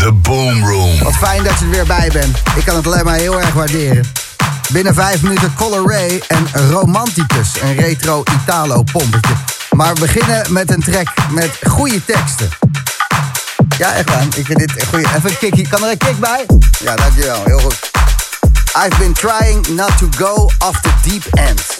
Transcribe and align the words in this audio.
The 0.00 0.12
Boom 0.12 0.64
Room. 0.64 0.98
Wat 1.02 1.16
fijn 1.16 1.42
dat 1.42 1.58
je 1.58 1.64
er 1.64 1.70
weer 1.70 1.86
bij 1.86 2.10
bent. 2.12 2.38
Ik 2.56 2.64
kan 2.64 2.76
het 2.76 2.86
alleen 2.86 3.04
maar 3.04 3.14
heel 3.14 3.40
erg 3.40 3.52
waarderen. 3.52 4.12
Binnen 4.72 4.94
vijf 4.94 5.22
minuten 5.22 5.54
Color 5.54 5.90
Ray 5.90 6.22
en 6.28 6.46
Romanticus, 6.70 7.60
een 7.62 7.74
retro 7.74 8.22
Italo-pompetje. 8.42 9.34
Maar 9.70 9.94
we 9.94 10.00
beginnen 10.00 10.52
met 10.52 10.70
een 10.70 10.82
track 10.82 11.08
met 11.30 11.58
goede 11.68 12.04
teksten. 12.04 12.48
Ja, 13.78 13.92
echt 13.92 14.08
waar. 14.08 14.22
Ik 14.36 14.46
vind 14.46 14.58
dit 14.58 14.80
een 14.80 14.86
goeie. 14.86 15.06
Even 15.06 15.30
een 15.30 15.38
kickie. 15.38 15.68
Kan 15.68 15.84
er 15.84 15.90
een 15.90 15.98
kick 15.98 16.18
bij? 16.18 16.46
Ja, 16.84 16.96
dankjewel. 16.96 17.42
Heel 17.44 17.58
goed. 17.58 17.90
I've 18.84 18.98
been 18.98 19.12
trying 19.12 19.68
not 19.68 19.98
to 19.98 20.08
go 20.16 20.50
off 20.58 20.80
the 20.80 20.90
deep 21.02 21.24
end. 21.34 21.78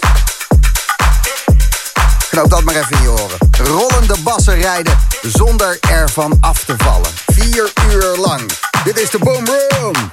Knoop 2.31 2.49
dat 2.49 2.63
maar 2.63 2.75
even 2.75 2.97
in 2.97 3.01
je 3.01 3.09
oren. 3.09 3.37
Rollende 3.63 4.15
bassen 4.23 4.55
rijden 4.55 4.97
zonder 5.21 5.77
ervan 5.89 6.37
af 6.41 6.63
te 6.63 6.73
vallen. 6.77 7.11
Vier 7.25 7.71
uur 7.91 8.17
lang. 8.17 8.41
Dit 8.83 8.99
is 8.99 9.09
de 9.09 9.19
Boom 9.19 9.45
Room. 9.45 10.11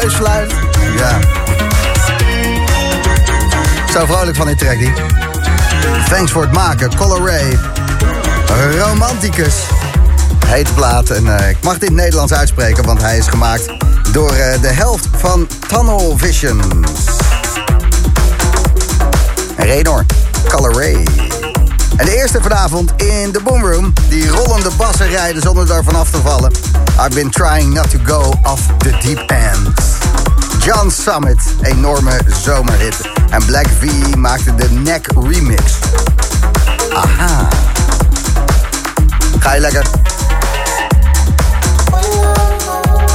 Neusfluit. 0.00 0.52
Ja. 0.96 1.18
Zo 3.92 4.06
vrolijk 4.06 4.36
van 4.36 4.46
dit 4.46 4.58
trackie. 4.58 4.92
Thanks 6.08 6.32
voor 6.32 6.42
het 6.42 6.52
maken. 6.52 6.96
Color 6.96 7.26
Ray. 7.26 7.58
Romanticus. 8.78 9.54
Heet 10.46 10.74
plaat. 10.74 11.10
En 11.10 11.38
eh, 11.38 11.50
ik 11.50 11.56
mag 11.62 11.78
dit 11.78 11.90
Nederlands 11.90 12.32
uitspreken, 12.32 12.84
want 12.84 13.02
hij 13.02 13.18
is 13.18 13.26
gemaakt 13.26 13.72
door 14.12 14.32
eh, 14.32 14.60
de 14.60 14.68
helft 14.68 15.08
van 15.16 15.48
Tunnel 15.68 16.14
Vision. 16.18 16.84
Renor. 19.56 20.04
Color 20.48 20.72
Ray. 20.72 21.31
En 22.02 22.08
de 22.08 22.16
eerste 22.16 22.42
vanavond 22.42 22.92
in 22.96 23.32
de 23.32 23.40
boomroom. 23.44 23.92
Die 24.08 24.28
rollende 24.28 24.70
bassen 24.76 25.08
rijden 25.08 25.42
zonder 25.42 25.66
daar 25.66 25.84
vanaf 25.84 26.10
te 26.10 26.18
vallen. 26.20 26.52
I've 27.00 27.14
been 27.14 27.30
trying 27.30 27.74
not 27.74 27.90
to 27.90 27.98
go 28.04 28.32
off 28.42 28.60
the 28.78 28.90
deep 28.90 29.30
end. 29.30 29.68
John 30.64 30.90
Summit, 30.90 31.38
enorme 31.62 32.20
zomerhit. 32.42 32.94
En 33.30 33.44
Black 33.44 33.66
V 33.78 34.14
maakte 34.16 34.54
de 34.54 34.70
Neck 34.70 35.06
remix. 35.20 35.62
Aha. 36.94 37.48
Ga 39.38 39.54
je 39.54 39.60
lekker? 39.60 39.84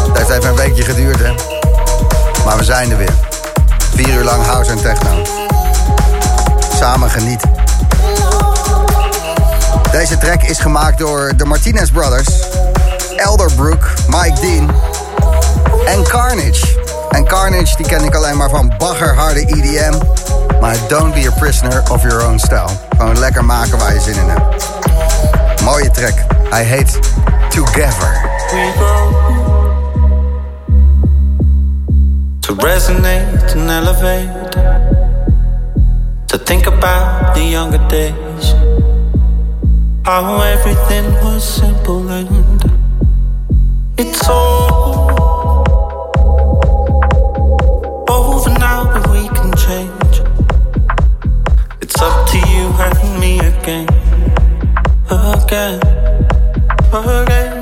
Het 0.08 0.18
heeft 0.18 0.30
even 0.30 0.50
een 0.50 0.56
weekje 0.56 0.84
geduurd, 0.84 1.20
hè? 1.20 1.34
Maar 2.46 2.58
we 2.58 2.64
zijn 2.64 2.92
er 2.92 2.98
weer. 2.98 3.14
Vier 3.96 4.14
uur 4.14 4.24
lang 4.24 4.46
house 4.46 4.72
en 4.72 4.82
techno. 4.82 5.22
Samen 6.76 7.10
genieten. 7.10 7.57
Deze 9.92 10.18
track 10.18 10.44
is 10.44 10.60
gemaakt 10.60 10.98
door 10.98 11.34
de 11.38 11.46
Martinez 11.46 11.90
Brothers, 11.90 12.28
Elderbrook, 13.16 13.90
Mike 14.08 14.42
Dean 14.42 14.72
en 15.86 16.04
Carnage. 16.04 16.66
En 17.10 17.26
Carnage 17.26 17.76
die 17.78 17.86
ken 17.86 18.04
ik 18.04 18.16
alleen 18.16 18.38
maar 18.38 18.50
van 18.50 18.74
baggerharde 18.78 19.40
EDM. 19.40 19.94
Maar 20.62 20.76
don't 20.88 21.14
be 21.14 21.28
a 21.28 21.40
prisoner 21.40 21.84
of 21.92 22.02
your 22.02 22.26
own 22.26 22.38
style. 22.38 22.70
Gewoon 22.98 23.20
lekker 23.20 23.46
maken 23.46 23.78
waar 23.78 23.94
je 23.94 24.00
zin 24.02 24.14
in 24.14 24.30
hebt. 24.30 24.68
Mooie 25.64 25.92
track. 25.92 26.16
I 26.54 26.64
hate 26.64 27.00
Together. 27.50 28.26
to 32.48 32.54
resonate 32.54 33.56
and 33.56 33.70
elevate 33.70 34.30
to 36.28 36.38
think 36.38 36.66
about 36.66 37.34
the 37.36 37.42
younger 37.42 37.88
days 37.90 38.27
how 40.08 40.40
everything 40.40 41.04
was 41.16 41.44
simple 41.44 42.08
and 42.08 42.30
it's 43.98 44.30
all 44.30 45.66
over 48.10 48.50
now 48.52 48.86
but 48.94 49.06
we 49.12 49.28
can 49.28 49.52
change. 49.58 50.22
It's 51.82 52.02
up 52.02 52.26
to 52.30 52.38
you 52.38 52.64
and 52.86 53.20
me 53.20 53.40
again. 53.40 53.90
Again. 55.12 55.82
Again 56.94 57.57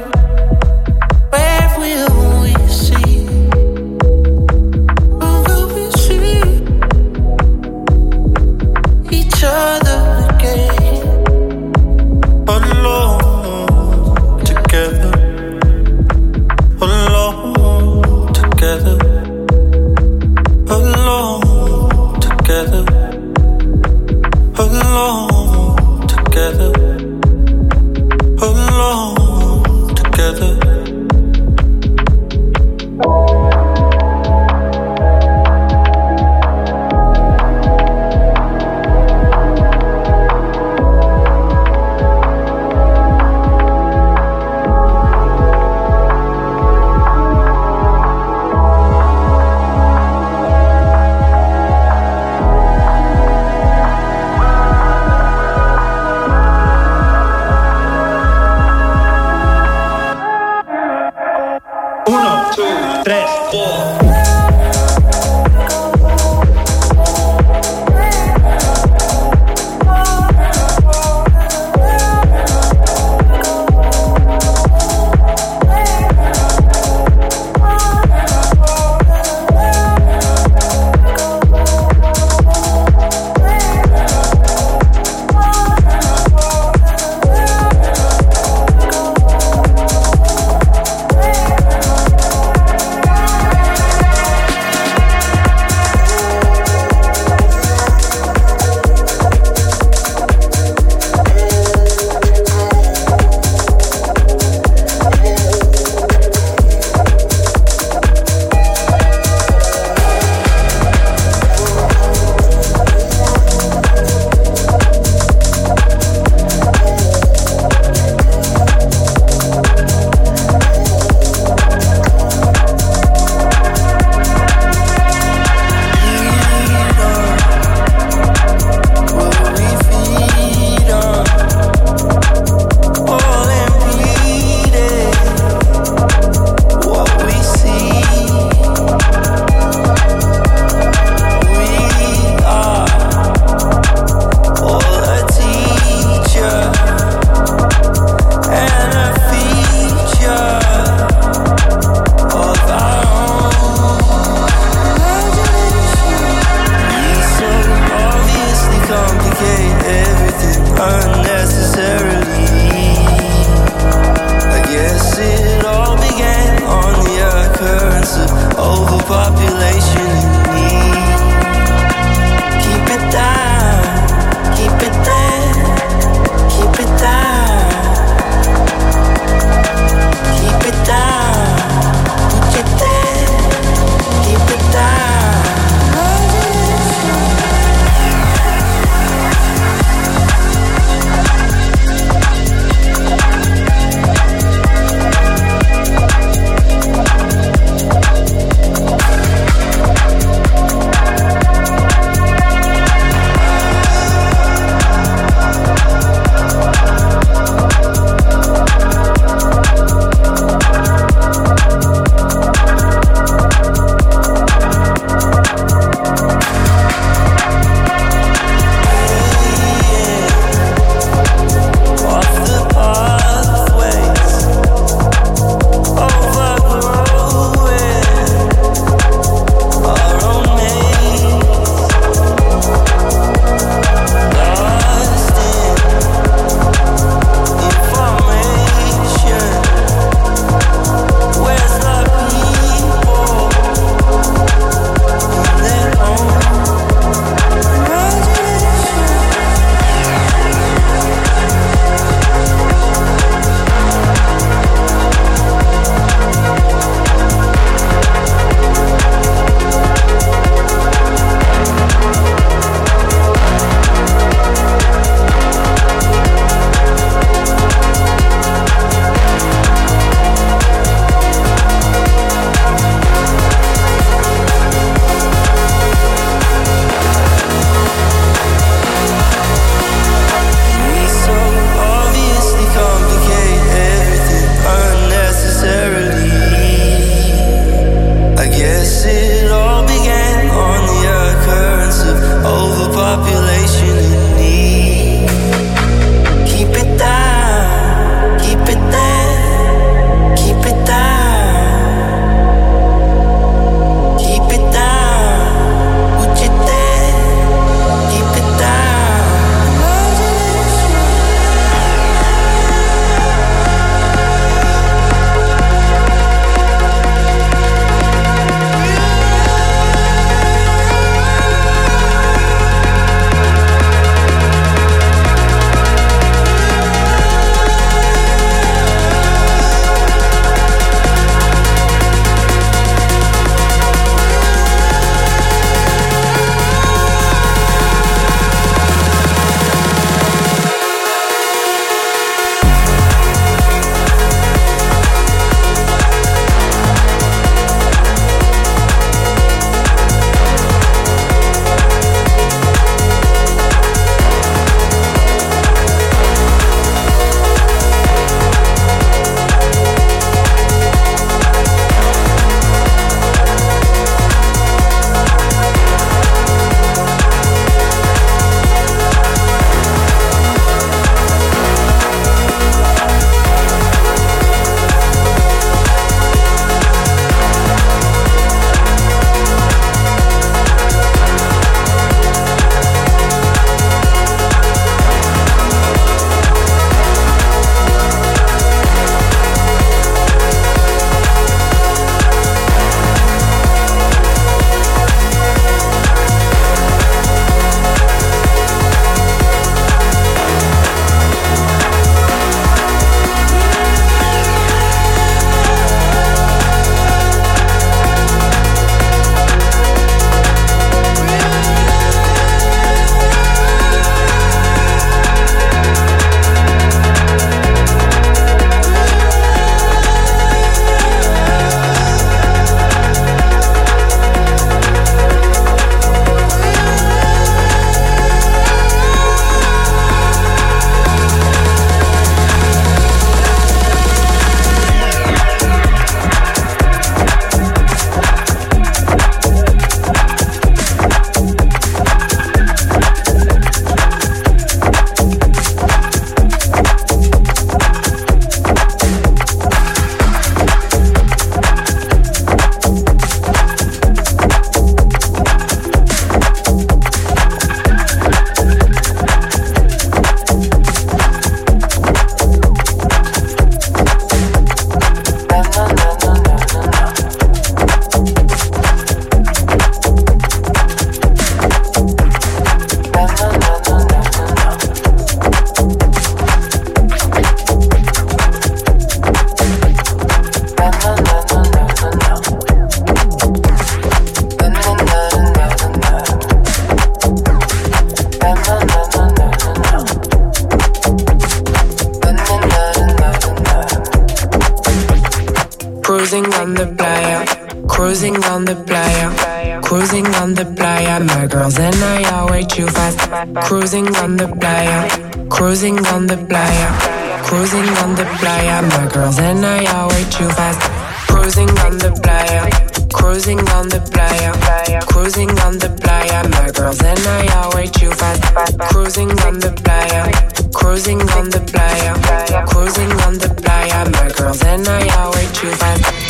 playa. 508.76 508.90
My 508.90 509.12
girls 509.12 509.40
and 509.40 509.66
I 509.66 509.86
are 509.94 510.08
way 510.10 510.24
too 510.30 510.50
fast. 510.50 510.82
Cruising 511.28 511.70
on 511.80 511.98
the 511.98 512.12
playa, 512.24 512.70
cruising 513.14 513.60
on 513.70 513.90
the 513.90 514.00
playa, 514.12 515.02
cruising 515.08 515.50
on 515.60 515.78
the 515.78 515.90
playa. 516.02 516.48
My 516.50 516.72
girls 516.72 517.02
and 517.02 517.20
I 517.20 517.48
are 517.56 517.76
way 517.76 517.88
too 517.88 518.12
fast. 518.12 518.44
Cruising 518.80 519.32
on 519.42 519.60
the 519.60 519.72
playa, 519.84 520.32
cruising 520.74 521.22
on 521.22 521.50
the 521.50 521.60
playa, 521.60 522.66
cruising 522.68 523.12
on 523.22 523.34
the 523.38 523.50
playa. 523.62 524.10
My 524.12 524.30
girls 524.38 524.64
and 524.64 524.88
I 524.88 525.08
are 525.18 525.32
way 525.34 525.48
too 525.54 525.72
fast. 525.72 526.25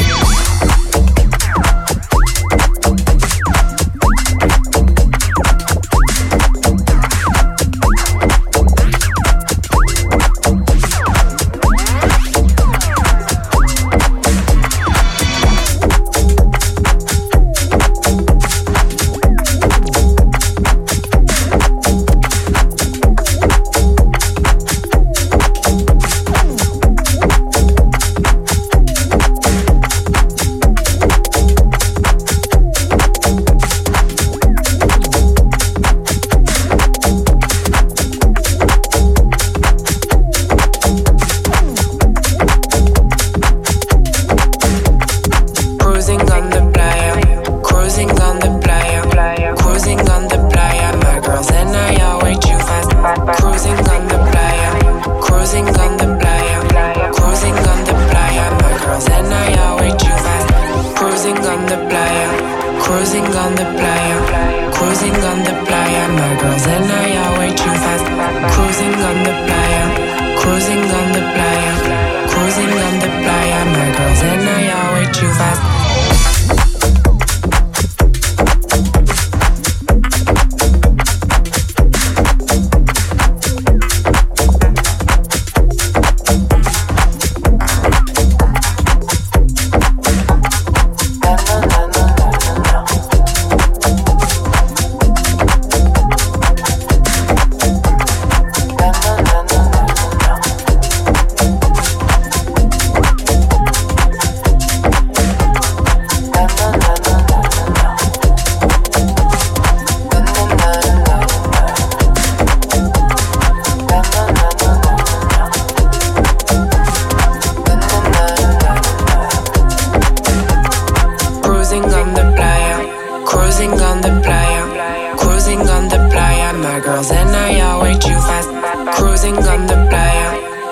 The 124.06 124.22
playa, 124.22 125.18
cruising 125.18 125.68
on 125.68 125.90
the 125.90 125.98
playa. 126.12 126.54
My 126.54 126.80
girls 126.80 127.10
and 127.12 127.30
I 127.30 127.60
are 127.62 127.82
way 127.82 127.94
too 127.98 128.20
fast. 128.28 128.50
Cruising 128.98 129.38
on 129.52 129.66
the 129.66 129.78
playa, 129.90 130.28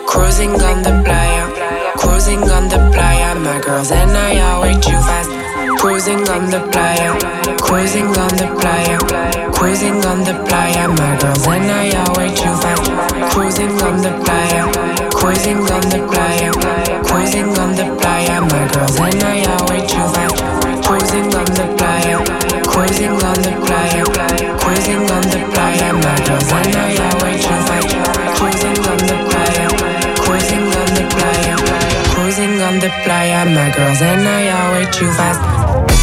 cruising 0.05 0.53
on 0.69 0.77
the 0.85 0.93
playa, 1.05 1.43
cruising 1.97 2.43
on 2.55 2.69
the 2.69 2.79
playa. 2.93 3.33
My 3.35 3.59
girls 3.59 3.91
and 3.91 4.11
I 4.11 4.37
are 4.37 4.61
way 4.61 4.73
too 4.85 4.99
fast. 5.07 5.29
Cruising 5.81 6.23
on 6.29 6.43
the 6.53 6.61
playa, 6.71 7.09
cruising 7.57 8.11
on 8.23 8.33
the 8.41 8.47
playa, 8.59 8.97
cruising 9.57 10.05
on 10.05 10.19
the 10.27 10.35
playa. 10.47 10.87
My 10.89 11.17
girls 11.21 11.47
and 11.47 11.71
I 11.81 11.89
are 12.01 12.13
way 12.17 12.29
too 12.29 12.55
fast. 12.61 12.85
Cruising 13.33 13.75
on 13.81 13.97
the 14.05 14.13
playa, 14.23 14.63
cruising 15.19 15.61
on 15.75 15.83
the 15.93 15.99
playa, 16.11 16.51
cruising 17.09 17.49
on 17.57 17.71
the 17.79 17.85
playa. 17.99 18.41
My 18.41 18.63
girls 18.73 18.97
and 18.99 19.23
I 19.23 19.41
are 19.51 19.63
way 19.69 19.81
too 19.91 20.07
fast. 20.13 20.37
Cruising 20.85 21.33
on 21.33 21.49
the 21.57 21.72
cruising 22.73 23.11
on 23.11 23.37
the 23.45 23.53
playa, 23.65 24.03
cruising 24.57 25.05
on 25.15 25.21
the 25.29 25.41
playa. 25.53 25.93
Way 27.21 27.37
too 27.37 27.59
fast. 27.69 27.93
Cruising 28.37 28.79
on 28.89 28.97
the 28.97 29.17
playa, 29.29 29.67
cruising 30.17 30.67
on 30.81 30.89
the 30.97 31.05
playa, 31.13 31.55
cruising 32.13 32.61
on 32.61 32.79
the 32.79 32.89
playa. 33.03 33.45
My 33.45 33.69
girls 33.75 34.01
and 34.01 34.27
I 34.27 34.49
are 34.49 34.71
way 34.73 34.85
too 34.91 35.11
fast. 35.13 36.02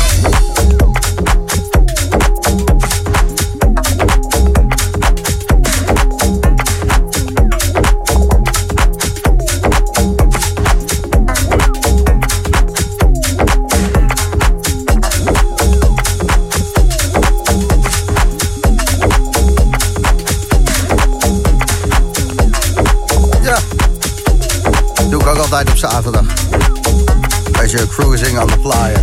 Cruising 27.70 28.38
on 28.38 28.46
the 28.48 28.58
playa. 28.58 29.00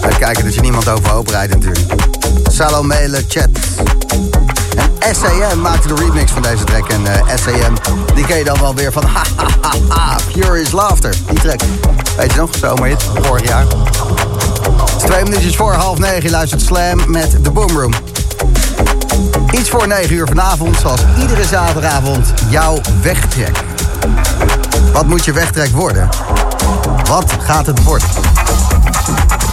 Uitkijken 0.00 0.44
dat 0.44 0.54
je 0.54 0.60
niemand 0.60 0.88
overhoop 0.88 1.28
rijdt 1.28 1.54
natuurlijk. 1.54 1.86
Salome 2.50 3.08
Le 3.08 3.24
Chat. 3.28 3.48
En 4.98 5.14
SAM 5.14 5.60
maakte 5.60 5.88
de 5.88 5.94
remix 5.94 6.30
van 6.30 6.42
deze 6.42 6.64
track. 6.64 6.88
En 6.88 7.06
eh, 7.06 7.36
SAM, 7.36 7.74
die 8.14 8.26
ken 8.26 8.38
je 8.38 8.44
dan 8.44 8.60
wel 8.60 8.74
weer 8.74 8.92
van 8.92 9.04
ha 9.04 9.22
ha 9.36 9.74
ha 9.88 10.16
Pure 10.32 10.60
is 10.60 10.72
Laughter. 10.72 11.14
Die 11.28 11.40
track. 11.40 11.60
Weet 12.16 12.32
je 12.32 12.38
nog, 12.38 12.50
zomerhit, 12.60 13.02
vorig 13.22 13.48
jaar. 13.48 13.66
Is 14.96 15.02
twee 15.02 15.22
minuutjes 15.22 15.56
voor 15.56 15.72
half 15.72 15.98
negen. 15.98 16.22
Je 16.22 16.30
luistert 16.30 16.62
Slam 16.62 17.10
met 17.10 17.44
The 17.44 17.50
Boom 17.50 17.78
Room. 17.78 17.92
Iets 19.50 19.68
voor 19.68 19.86
9 19.86 20.14
uur 20.14 20.26
vanavond, 20.26 20.78
zoals 20.78 21.00
iedere 21.20 21.44
zaterdagavond, 21.44 22.32
jouw 22.50 22.80
wegtrek. 23.02 23.67
Wat 24.98 25.06
moet 25.06 25.24
je 25.24 25.32
wegtrek 25.32 25.70
worden? 25.70 26.08
Wat 27.04 27.32
gaat 27.40 27.66
het 27.66 27.82
worden? 27.82 28.08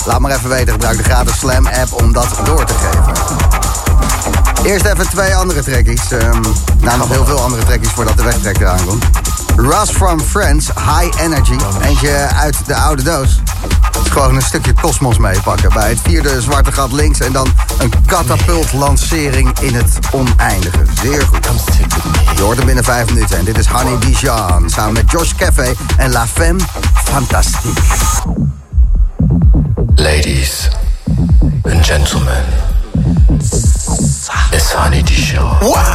Laat 0.06 0.20
maar 0.20 0.32
even 0.32 0.50
weten, 0.50 0.74
gebruik 0.74 0.98
de 0.98 1.04
gratis 1.04 1.40
Slam 1.40 1.68
app 1.68 1.94
om 1.94 2.14
dat 2.14 2.28
door 2.44 2.66
te 2.66 2.74
geven. 2.74 3.14
Eerst 4.64 4.86
even 4.86 5.10
twee 5.10 5.36
andere 5.36 5.64
trekkies. 5.64 6.12
Ehm, 6.12 6.42
nou, 6.80 6.98
nog 6.98 7.10
heel 7.10 7.26
veel 7.26 7.40
andere 7.40 7.64
trekkies 7.64 7.90
voordat 7.90 8.18
de 8.18 8.24
wegtrek 8.24 8.60
eraan 8.60 8.86
komt. 8.86 9.06
Russ 9.56 9.92
from 9.92 10.20
Friends, 10.20 10.68
High 10.68 11.22
Energy. 11.22 11.56
Eentje 11.82 12.30
uit 12.36 12.56
de 12.66 12.76
oude 12.76 13.04
doos. 13.04 13.40
gewoon 14.10 14.36
een 14.36 14.42
stukje 14.42 14.74
kosmos 14.82 15.18
meepakken. 15.18 15.74
Bij 15.74 15.90
het 15.90 16.00
vierde 16.04 16.42
zwarte 16.42 16.72
gat 16.72 16.92
links 16.92 17.20
en 17.20 17.32
dan 17.32 17.48
een 17.78 17.94
katapult-lancering 18.06 19.60
in 19.60 19.76
het 19.76 20.00
oneindige. 20.12 20.84
Zeer 21.02 21.22
goed. 21.22 21.48
Je 22.36 22.42
hoort 22.42 22.58
hem 22.58 22.66
binnen 22.66 22.84
vijf 22.84 23.10
minuten. 23.14 23.38
En 23.38 23.46
dit 23.46 23.58
is 23.58 23.68
Honey 23.68 24.00
Dijon 24.00 24.70
samen 24.70 24.94
met 24.94 25.12
Josh 25.12 25.32
Cafe 25.38 25.76
en 25.98 26.12
La 26.12 26.28
Femme 26.28 26.60
Fantastique. 26.94 27.82
Ladies 29.96 30.70
and 31.64 31.86
gentlemen, 31.86 32.44
it's 34.52 34.74
Honey 34.74 35.04
Dijon. 35.04 35.58
Word. 35.60 35.94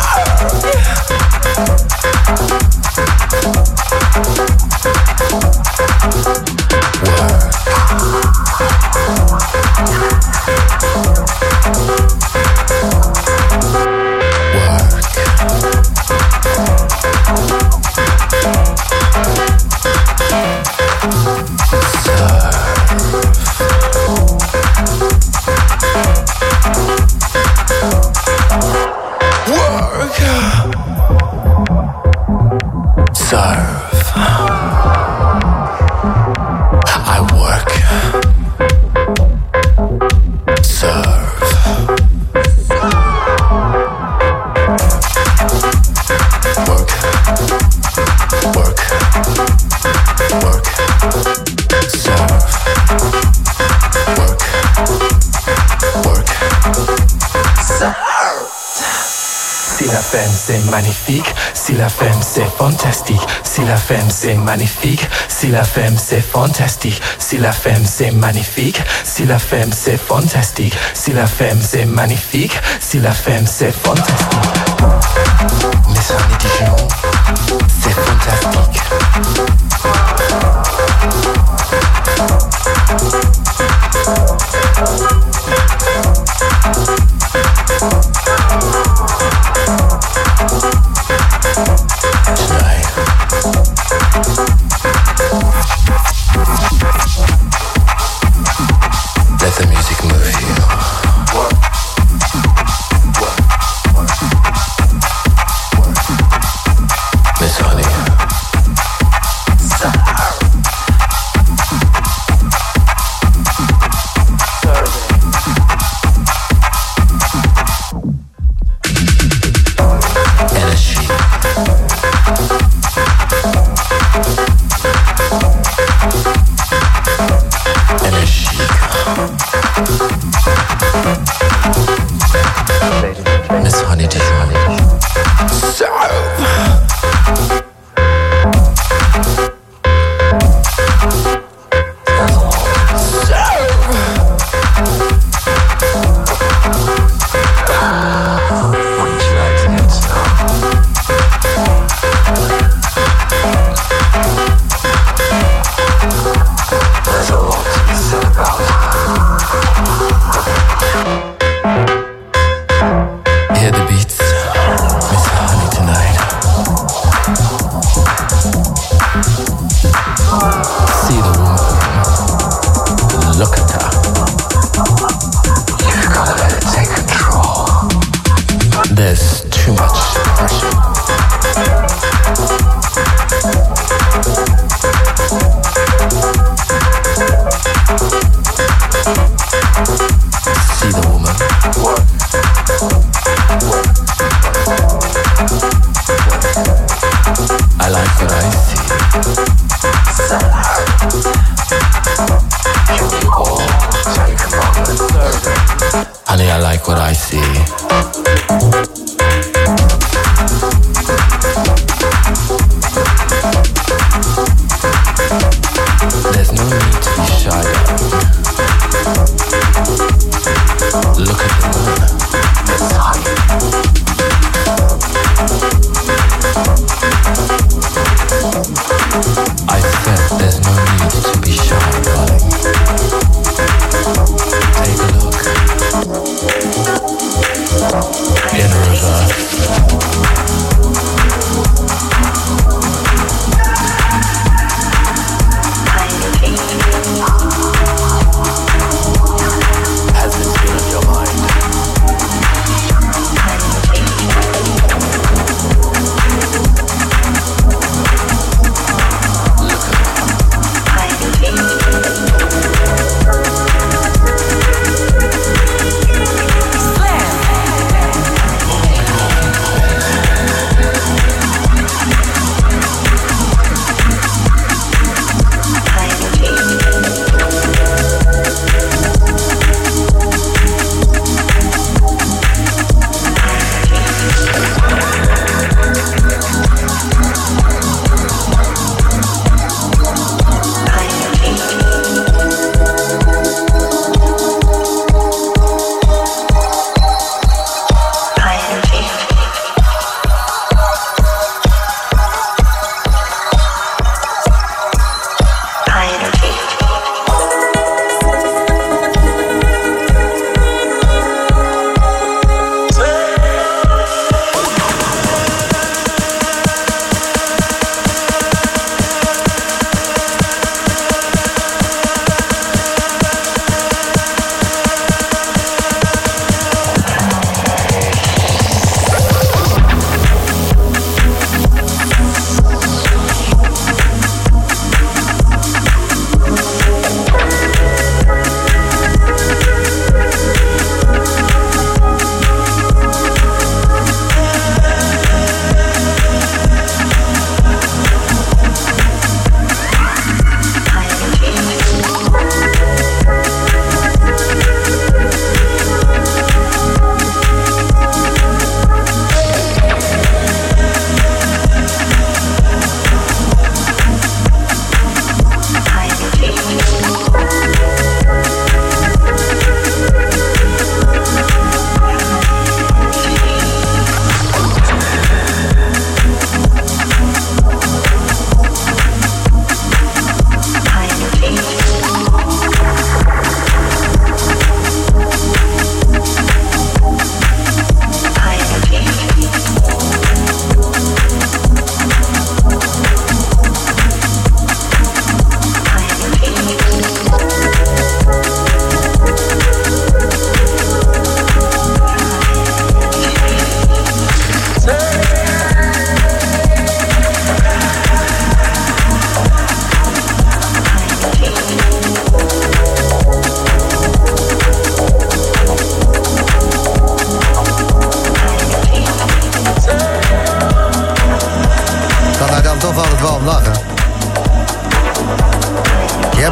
c'est 60.51 60.71
magnifique, 60.71 61.33
si 61.55 61.75
la 61.75 61.89
femme 61.89 62.21
c'est 62.23 62.51
fantastique, 62.59 63.21
si 63.45 63.65
la 63.65 63.77
femme 63.77 64.11
c'est 64.11 64.35
magnifique, 64.35 65.07
si 65.29 65.47
la 65.47 65.63
femme 65.63 65.97
c'est 65.97 66.21
fantastique, 66.21 67.01
si 67.19 67.39
la 67.39 67.53
femme 67.53 67.85
c'est 67.87 68.11
magnifique, 68.11 68.83
si 69.05 69.27
la 69.27 69.39
femme 69.39 69.71
c'est 69.73 69.97
fantastique, 69.97 70.75
si 70.93 71.13
la 71.13 71.27
femme 71.27 71.61
c'est 71.63 71.85
magnifique, 71.85 72.59
si 72.81 72.99
la 72.99 73.13
femme 73.13 73.47
c'est 73.47 73.71
fantastique. 73.71 74.41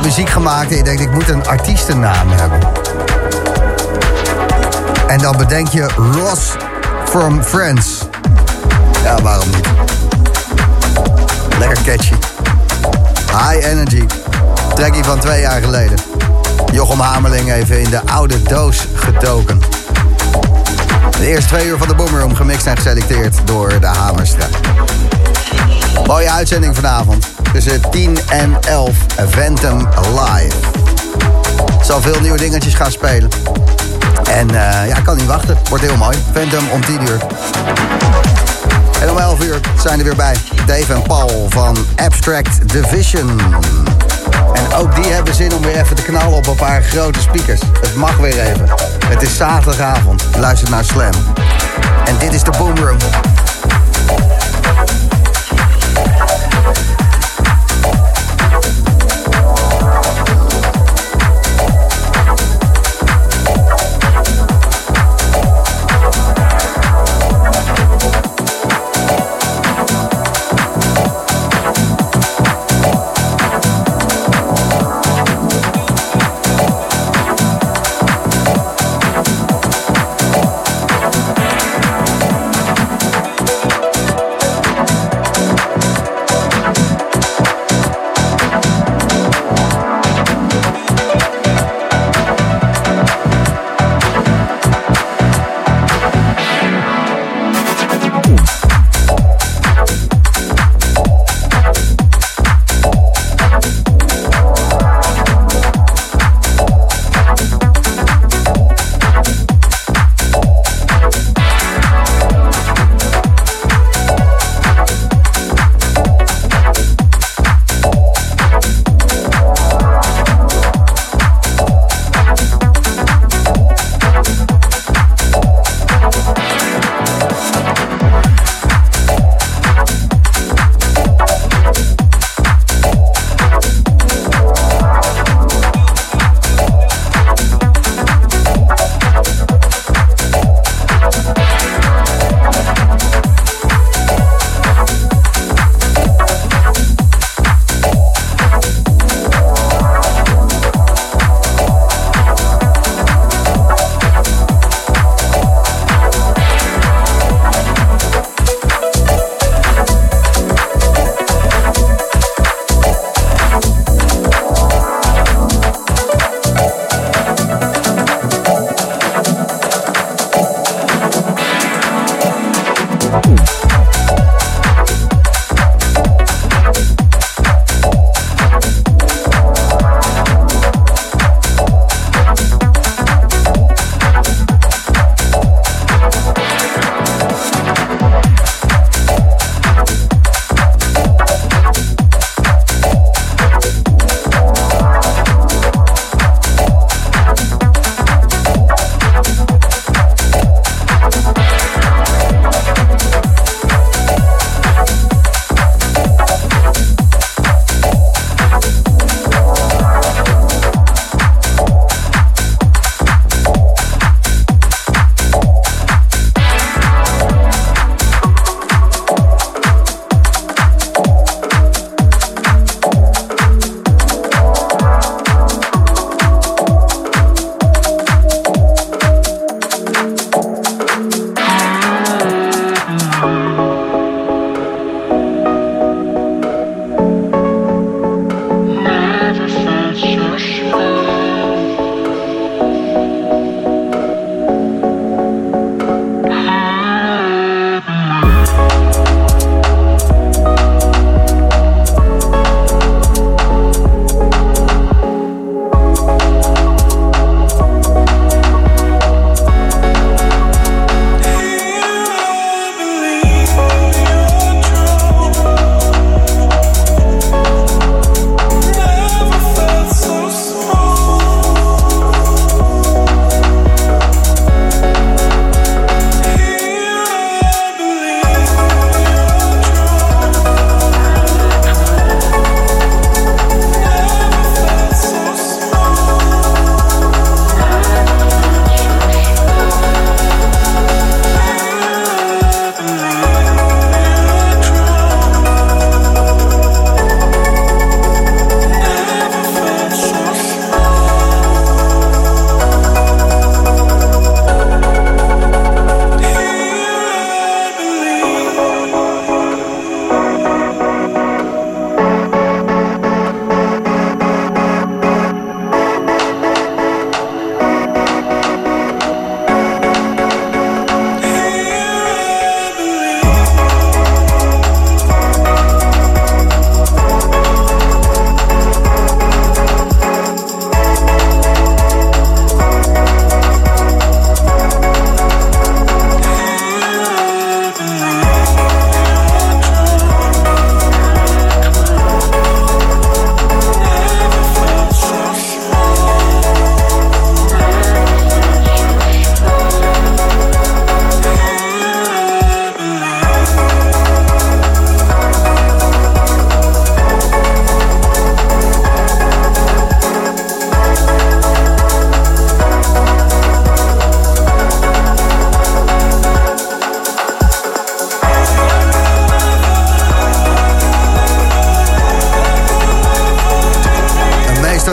Muziek 0.08 0.28
gemaakt 0.28 0.70
en 0.70 0.76
je 0.76 0.82
denkt, 0.82 1.00
ik 1.00 1.12
moet 1.12 1.28
een 1.28 1.46
artiestennaam 1.46 2.28
hebben. 2.30 2.58
En 5.06 5.18
dan 5.18 5.36
bedenk 5.36 5.68
je 5.68 5.86
Ross 6.12 6.56
from 7.04 7.42
Friends. 7.42 7.98
Ja, 9.02 9.22
waarom 9.22 9.50
niet? 9.50 9.68
Lekker 11.58 11.82
catchy. 11.84 12.14
High 13.26 13.66
Energy. 13.66 14.06
Trekkie 14.74 15.04
van 15.04 15.18
twee 15.18 15.40
jaar 15.40 15.60
geleden. 15.60 15.98
Jochem 16.72 17.00
Hamerling 17.00 17.52
even 17.52 17.80
in 17.80 17.90
de 17.90 18.00
oude 18.06 18.42
doos 18.42 18.86
gedoken. 18.94 19.60
De 21.18 21.26
eerste 21.26 21.48
twee 21.48 21.66
uur 21.66 21.78
van 21.78 21.88
de 21.88 21.94
Boomroom 21.94 22.34
gemixt 22.34 22.66
en 22.66 22.76
geselecteerd 22.76 23.36
door 23.44 23.80
de 23.80 23.86
Hamerstra. 23.86 24.46
Mooie 26.06 26.30
uitzending 26.30 26.74
vanavond. 26.74 27.38
Tussen 27.52 27.90
10 27.90 28.18
en 28.28 28.56
11. 28.61 28.96
Ventum 29.26 29.88
Live. 30.02 30.56
Zal 31.82 32.00
veel 32.00 32.20
nieuwe 32.20 32.38
dingetjes 32.38 32.74
gaan 32.74 32.90
spelen. 32.90 33.30
En 34.30 34.48
uh, 34.52 34.88
ja, 34.88 35.00
kan 35.04 35.16
niet 35.16 35.26
wachten. 35.26 35.58
Wordt 35.68 35.84
heel 35.84 35.96
mooi. 35.96 36.16
Phantom 36.32 36.70
om 36.70 36.84
10 36.84 37.02
uur. 37.02 37.18
En 39.00 39.11
om 39.11 39.18
11 39.18 39.42
uur 39.42 39.61
zijn 39.82 39.98
er 39.98 40.04
weer 40.04 40.16
bij 40.16 40.37
Dave 40.66 40.92
en 40.92 41.02
Paul 41.02 41.46
van 41.48 41.76
Abstract 41.96 42.68
Division. 42.72 43.40
En 44.52 44.74
ook 44.74 44.94
die 45.02 45.12
hebben 45.12 45.34
zin 45.34 45.54
om 45.54 45.62
weer 45.62 45.76
even 45.76 45.96
te 45.96 46.02
knallen 46.02 46.37
op 46.37 46.46
een 46.46 46.56
paar 46.56 46.82
grote 46.82 47.20
speakers. 47.20 47.61
Het 47.80 47.94
mag 47.94 48.16
weer 48.16 48.40
even. 48.40 48.68
Het 49.06 49.22
is 49.22 49.37
zaterdagavond. 49.37 50.24
Luister 50.38 50.70
naar 50.70 50.84
Slam. 50.84 51.12
En 52.04 52.18
dit 52.18 52.32
is 52.32 52.42
de 52.42 52.50
Boomroom. 52.58 52.98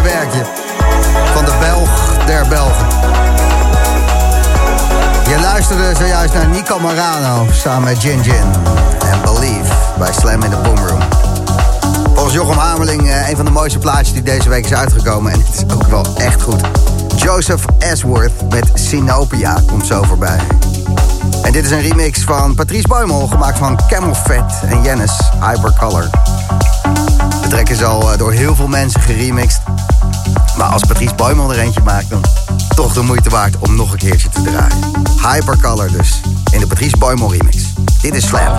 werkje 0.02 0.46
van 1.34 1.46
de 1.46 1.54
Belg 1.60 2.26
der 2.26 2.48
Belgen. 2.48 2.88
Je 5.28 5.40
luisterde 5.42 5.96
zojuist 5.98 6.34
naar 6.34 6.48
Nico 6.48 6.80
Marano 6.80 7.48
samen 7.52 7.84
met 7.84 8.02
Jin 8.02 8.22
Jin 8.22 8.52
en 9.00 9.22
Believe 9.24 9.74
bij 9.98 10.14
Slam 10.14 10.44
in 10.44 10.50
the 10.50 10.58
Boomroom. 10.58 11.02
Volgens 12.14 12.34
Jochem 12.34 12.58
Hameling 12.58 13.10
eh, 13.10 13.30
een 13.30 13.36
van 13.36 13.46
de 13.46 13.52
mooiste 13.52 13.80
plaatjes 13.80 14.14
die 14.14 14.24
deze 14.24 14.50
week 14.50 14.66
is 14.66 14.74
uitgekomen. 14.74 15.32
En 15.32 15.40
het 15.40 15.56
is 15.56 15.74
ook 15.74 15.88
wel 15.88 16.06
echt 16.18 16.42
goed. 16.42 16.62
Joseph 17.16 17.66
Asworth 17.92 18.50
met 18.50 18.72
Sinopia 18.74 19.58
komt 19.68 19.86
zo 19.86 20.04
voorbij. 20.04 20.40
En 21.42 21.52
dit 21.52 21.66
is 21.66 21.72
een 21.72 21.82
remix 21.82 22.24
van 22.24 22.56
Patrice 22.56 22.88
Boimel, 22.88 23.28
gemaakt 23.28 23.58
van 23.58 23.80
Camel 23.88 24.14
Fat 24.14 24.54
en 24.70 24.84
Jennis 24.84 25.20
Hypercolor. 25.40 26.10
De 27.42 27.48
track 27.48 27.70
is 27.70 27.84
al 27.84 28.12
eh, 28.12 28.18
door 28.18 28.32
heel 28.32 28.56
veel 28.56 28.68
mensen 28.68 29.02
geremixed. 29.02 29.62
Maar 30.58 30.68
als 30.68 30.82
Patrice 30.88 31.16
Buimel 31.16 31.54
er 31.54 31.60
eentje 31.60 31.82
maakt, 31.82 32.10
dan 32.10 32.22
toch 32.76 32.94
de 32.94 33.02
moeite 33.02 33.30
waard 33.30 33.58
om 33.60 33.76
nog 33.76 33.92
een 33.92 33.98
keertje 33.98 34.30
te 34.30 34.42
draaien. 34.42 35.04
Hypercolor 35.22 35.92
dus, 35.92 36.22
in 36.52 36.60
de 36.60 36.68
Patrice 36.68 36.98
Buimel 36.98 37.32
remix. 37.32 37.74
Dit 38.02 38.16
is 38.16 38.28
Slam. 38.28 38.56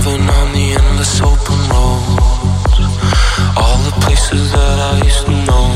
Driving 0.00 0.30
on 0.30 0.52
the 0.52 0.74
endless 0.78 1.20
open 1.20 1.58
roads, 1.74 2.78
all 3.56 3.78
the 3.78 3.90
places 4.00 4.52
that 4.52 4.78
I 4.78 5.02
used 5.04 5.26
to 5.26 5.32
know. 5.48 5.66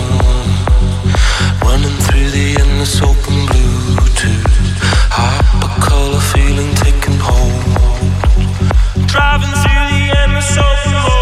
Running 1.67 1.99
through 2.07 2.31
the 2.31 2.57
endless 2.61 3.03
open 3.03 3.35
Bluetooth, 3.51 4.79
hypercolor 5.11 6.23
feeling 6.33 6.73
taking 6.77 7.19
hold. 7.19 9.09
Driving 9.09 9.55
through 9.63 9.87
the 9.91 10.17
endless 10.17 10.57
open 10.57 10.93
roads. 10.93 11.22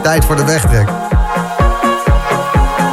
Tijd 0.00 0.24
voor 0.24 0.36
de 0.36 0.44
wegtrek. 0.44 0.88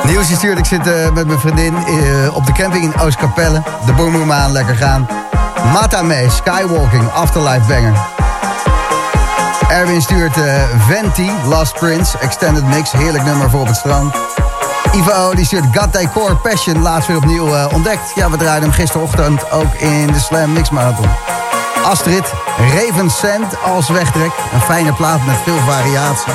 Nieuws 0.04 0.30
is 0.30 0.38
stuurt, 0.38 0.58
ik 0.58 0.66
zit 0.66 0.88
eh, 0.88 1.12
met 1.12 1.28
mijn 1.28 1.40
vriendin 1.40 1.76
eh, 1.76 2.36
op 2.36 2.46
de 2.46 2.52
camping 2.52 2.84
in 2.84 3.02
Oostkapelle. 3.02 3.62
De 3.86 3.94
Boomroom 3.94 4.32
aan, 4.32 4.52
lekker 4.52 4.76
gaan. 4.76 5.08
Mata 5.74 6.02
mee, 6.02 6.30
Skywalking, 6.30 7.12
Afterlife 7.14 7.68
Banger. 7.68 7.94
Erwin 9.68 10.02
stuurt 10.02 10.38
eh, 10.38 10.64
Venti, 10.88 11.32
Last 11.46 11.74
Prince, 11.74 12.18
Extended 12.18 12.68
Mix, 12.68 12.92
heerlijk 12.92 13.24
nummer 13.24 13.50
voor 13.50 13.62
op 13.62 13.68
het 13.68 13.76
strand. 13.76 14.16
Ivo 14.92 15.34
die 15.36 15.46
stuurt 15.46 15.66
God 15.78 15.94
Decor 15.94 16.36
Passion, 16.36 16.82
laatst 16.82 17.08
weer 17.08 17.18
opnieuw 17.18 17.68
ontdekt. 17.74 18.12
Ja, 18.16 18.30
we 18.30 18.38
draaiden 18.38 18.70
hem 18.70 18.80
gisterochtend 18.80 19.52
ook 19.52 19.74
in 19.74 20.08
de 20.08 20.20
Slam 20.20 20.54
Mix 20.54 20.70
Marathon. 20.70 21.10
Astrid, 21.84 22.34
Raven 22.58 23.46
als 23.64 23.90
wegtrek. 23.90 24.32
Een 24.54 24.62
fijne 24.62 24.94
plaat 24.94 25.26
met 25.26 25.36
veel 25.44 25.60
variatie. 25.66 26.34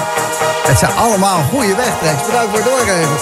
Het 0.63 0.79
zijn 0.79 0.93
allemaal 0.97 1.43
goede 1.51 1.75
wegtreks. 1.75 2.27
Bedankt 2.27 2.51
voor 2.51 2.65
doorgeven. 2.65 3.17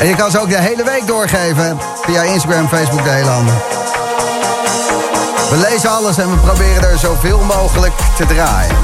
En 0.00 0.08
je 0.08 0.16
kan 0.16 0.30
ze 0.30 0.40
ook 0.40 0.48
de 0.48 0.60
hele 0.60 0.84
week 0.84 1.06
doorgeven. 1.06 1.78
Via 2.02 2.22
Instagram, 2.22 2.68
Facebook, 2.68 3.04
de 3.04 3.10
hele 3.10 3.30
handen. 3.30 3.54
We 5.50 5.56
lezen 5.56 5.90
alles 5.90 6.18
en 6.18 6.30
we 6.30 6.36
proberen 6.36 6.90
er 6.90 6.98
zoveel 6.98 7.40
mogelijk 7.40 7.92
te 8.16 8.26
draaien. 8.26 8.76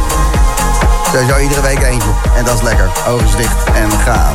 Sowieso 1.13 1.39
iedere 1.39 1.61
week 1.61 1.83
eentje. 1.83 2.11
En 2.37 2.45
dat 2.45 2.55
is 2.55 2.63
lekker. 2.63 2.89
Ogen 3.09 3.37
dicht 3.37 3.65
en 3.65 3.91
gaan. 3.91 4.35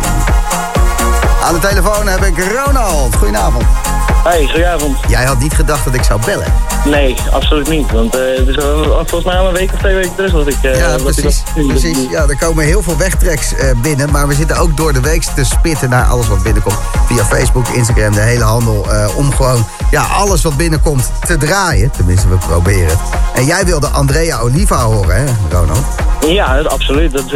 Aan 1.44 1.54
de 1.54 1.60
telefoon 1.60 2.08
heb 2.08 2.24
ik 2.24 2.52
Ronald. 2.52 3.16
Goedenavond. 3.16 3.66
Hey, 4.14 4.45
goedenavond. 4.45 4.97
Jij 5.08 5.24
had 5.26 5.39
niet 5.39 5.53
gedacht 5.53 5.86
dat 5.86 5.93
ik 5.93 6.03
zou 6.03 6.22
bellen. 6.26 6.53
Nee, 6.86 7.16
absoluut 7.32 7.70
niet. 7.70 7.91
Want 7.91 8.16
eh, 8.16 8.22
het 8.38 8.47
is 8.47 8.58
al- 8.60 8.84
volgens 8.84 9.24
mij 9.24 9.38
al 9.38 9.47
een 9.47 9.53
week 9.53 9.74
of 9.74 9.80
twee 9.80 9.95
weken 9.95 10.16
terug 10.16 10.32
dat 10.32 10.47
ik... 10.47 10.58
eh, 10.62 10.78
Ja, 10.78 10.88
dat 10.91 10.97
ik 10.99 11.03
precies. 11.03 11.43
dat- 11.56 11.68
precies. 11.68 11.97
Ja, 12.10 12.26
er 12.28 12.38
komen 12.38 12.64
heel 12.66 12.82
veel 12.84 12.97
wegtreks 12.97 13.53
eh, 13.56 13.70
binnen. 13.82 14.12
Maar 14.12 14.28
we 14.28 14.34
zitten 14.34 14.58
ook 14.58 14.78
door 14.78 14.93
de 14.93 14.99
week 15.01 15.24
te 15.24 15.43
spitten 15.43 15.89
naar 15.89 16.06
alles 16.06 16.28
wat 16.28 16.43
binnenkomt. 16.43 16.78
Via 17.08 17.24
Facebook, 17.26 17.68
Instagram, 17.68 18.12
de 18.14 18.20
hele 18.22 18.43
handel. 18.43 18.88
om 19.16 19.34
gewoon 19.34 19.66
ja, 19.91 20.03
alles 20.03 20.41
wat 20.41 20.58
binnenkomt 20.58 21.12
te 21.26 21.38
draaien. 21.38 21.91
Tenminste, 21.91 22.28
we 22.28 22.36
proberen 22.38 22.88
het. 22.89 22.99
En 23.34 23.45
jij 23.45 23.66
wilde 23.66 23.88
Andrea 23.88 24.39
Oliva 24.39 24.78
horen, 24.84 25.16
hè, 25.16 25.26
Ronald? 25.58 25.86
Ja, 26.28 26.56
dat- 26.56 26.72
absoluut. 26.72 27.12
Dat, 27.12 27.30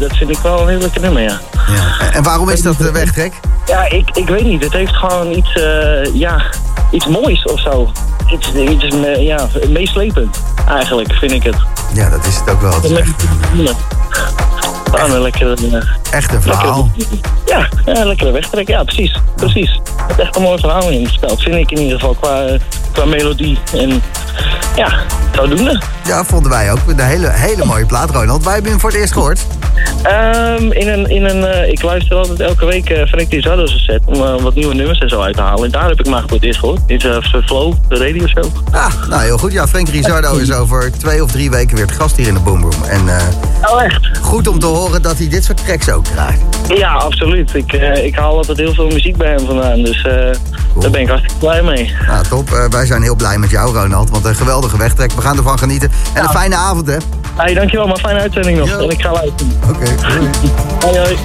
dat 0.00 0.16
vind 0.16 0.30
ik 0.30 0.38
wel 0.38 0.60
een 0.60 0.68
heel 0.68 0.78
lekker 0.78 1.00
nummer, 1.00 1.22
ja. 1.22 1.40
En- 2.00 2.12
En 2.12 2.22
waarom 2.22 2.48
is 2.50 2.62
dat 2.62 2.78
de 2.78 2.90
wegtrek? 2.92 3.32
Ja, 3.66 3.90
ik, 3.90 4.10
ik 4.10 4.28
weet 4.28 4.44
niet. 4.44 4.62
Het 4.64 4.72
heeft 4.72 4.96
gewoon 4.96 5.32
iets, 5.32 5.52
eh, 5.52 6.14
ja, 6.14 6.42
iets 6.90 7.06
moois 7.06 7.42
of 7.44 7.60
zo. 7.60 7.90
Iets, 8.32 8.52
iets 8.54 8.84
eh, 8.84 9.22
ja, 9.22 9.48
meeslepend, 9.68 10.42
eigenlijk, 10.68 11.12
vind 11.12 11.32
ik 11.32 11.42
het. 11.42 11.56
Ja, 11.92 12.10
dat 12.10 12.26
is 12.26 12.36
het 12.36 12.50
ook 12.50 12.60
wel. 12.60 12.74
Het 12.74 12.84
is 12.84 12.92
echt, 12.92 13.24
Ja. 13.54 13.72
Gewoon 14.96 15.16
een 15.16 15.22
lekkere... 15.22 15.54
eh, 15.72 16.12
echt 16.14 16.32
een 16.34 16.42
verhaal. 16.42 16.90
lekkere- 16.96 17.20
ja, 17.46 17.68
ja, 17.86 18.00
een 18.00 18.06
lekkere 18.06 18.30
wegtrek. 18.30 18.68
Ja, 18.68 18.82
precies. 18.84 19.20
Precies. 19.36 19.80
Zit 20.08 20.18
echt 20.18 20.36
een 20.36 20.42
mooi 20.42 20.58
verhaal 20.58 20.88
in 20.90 21.06
gespeeld, 21.06 21.42
vind 21.42 21.54
ik 21.54 21.70
in 21.70 21.78
ieder 21.78 21.98
geval, 22.00 22.14
qua, 22.14 22.44
qua 22.92 23.04
melodie. 23.04 23.58
En 23.74 24.02
ja, 24.76 24.88
zodoende. 25.34 25.80
Ja, 26.04 26.24
vonden 26.24 26.50
wij 26.50 26.72
ook. 26.72 26.78
Een 26.86 27.00
hele, 27.00 27.30
hele 27.30 27.64
mooie 27.64 27.86
plaat, 27.86 28.10
Ronald. 28.10 28.44
Wij 28.44 28.52
hebben 28.52 28.70
hem 28.70 28.80
voor 28.80 28.90
het 28.90 28.98
eerst 28.98 29.12
gehoord. 29.12 29.46
Ehm, 30.02 30.72
in 30.72 30.88
een, 30.88 31.10
in 31.10 31.24
een, 31.24 31.44
eh, 31.44 31.68
ik 31.70 31.82
luister 31.82 32.16
altijd 32.16 32.40
elke 32.40 32.64
week 32.66 32.90
uh, 32.90 33.06
Frank 33.06 33.28
Tizardo's 33.30 33.84
set 33.84 34.00
om 34.04 34.42
wat 34.42 34.54
nieuwe 34.54 34.74
nummers 34.74 34.98
en 34.98 35.08
zo 35.08 35.20
uit 35.20 35.36
te 35.36 35.42
halen. 35.42 35.64
En 35.64 35.70
daar 35.70 35.88
heb 35.88 36.00
ik 36.00 36.06
maar 36.08 36.20
voor 36.20 36.30
het 36.30 36.42
eerst 36.42 36.58
gehoord. 36.58 36.80
Dit 36.86 37.04
is 37.04 37.10
uh, 37.34 37.42
Flow, 37.46 37.74
de 37.88 37.96
radio 37.96 38.26
show. 38.26 38.44
Ah, 38.72 38.92
nou 39.08 39.22
heel 39.22 39.38
goed. 39.38 39.52
Ja, 39.52 39.66
Frank 39.68 39.88
Rizardo 39.88 40.36
is 40.36 40.52
over 40.52 40.92
twee 40.98 41.22
of 41.22 41.30
drie 41.30 41.50
weken 41.50 41.76
weer 41.76 41.86
het 41.86 41.94
gast 41.94 42.16
hier 42.16 42.26
in 42.26 42.34
de 42.34 42.40
Boomroom. 42.40 42.84
En 42.88 43.08
eh, 43.08 43.22
Oh, 43.72 43.82
echt? 43.82 44.10
goed 44.22 44.48
om 44.48 44.58
te 44.58 44.66
horen 44.66 44.85
dat 44.90 45.18
hij 45.18 45.28
dit 45.28 45.44
soort 45.44 45.64
tracks 45.64 45.90
ook 45.90 46.04
draait. 46.04 46.40
Ja, 46.68 46.92
absoluut. 46.92 47.54
Ik, 47.54 47.72
eh, 47.72 48.04
ik 48.04 48.14
haal 48.14 48.36
altijd 48.36 48.58
heel 48.58 48.74
veel 48.74 48.86
muziek 48.86 49.16
bij 49.16 49.28
hem 49.28 49.46
vandaan. 49.46 49.82
Dus 49.82 50.02
eh, 50.02 50.12
daar 50.80 50.90
ben 50.90 51.00
ik 51.00 51.08
hartstikke 51.08 51.38
blij 51.38 51.62
mee. 51.62 51.94
Nou, 52.06 52.24
top. 52.28 52.50
Eh, 52.50 52.64
wij 52.70 52.86
zijn 52.86 53.02
heel 53.02 53.16
blij 53.16 53.38
met 53.38 53.50
jou, 53.50 53.76
Ronald. 53.76 54.10
Want 54.10 54.24
een 54.24 54.34
geweldige 54.34 54.78
wegtrek. 54.78 55.12
We 55.12 55.20
gaan 55.20 55.36
ervan 55.36 55.58
genieten. 55.58 55.90
En 56.14 56.22
een 56.22 56.28
fijne 56.28 56.56
avond, 56.56 56.86
hè? 56.86 56.96
Hey, 57.36 57.54
dankjewel, 57.54 57.86
maar 57.86 57.98
fijne 57.98 58.20
uitzending 58.20 58.58
nog. 58.58 58.68
En 58.68 58.90
ik 58.90 59.00
ga 59.00 59.12
luisteren. 59.12 59.52
Oké. 59.68 59.86
Hoi, 60.80 60.98
hoi. 60.98 61.16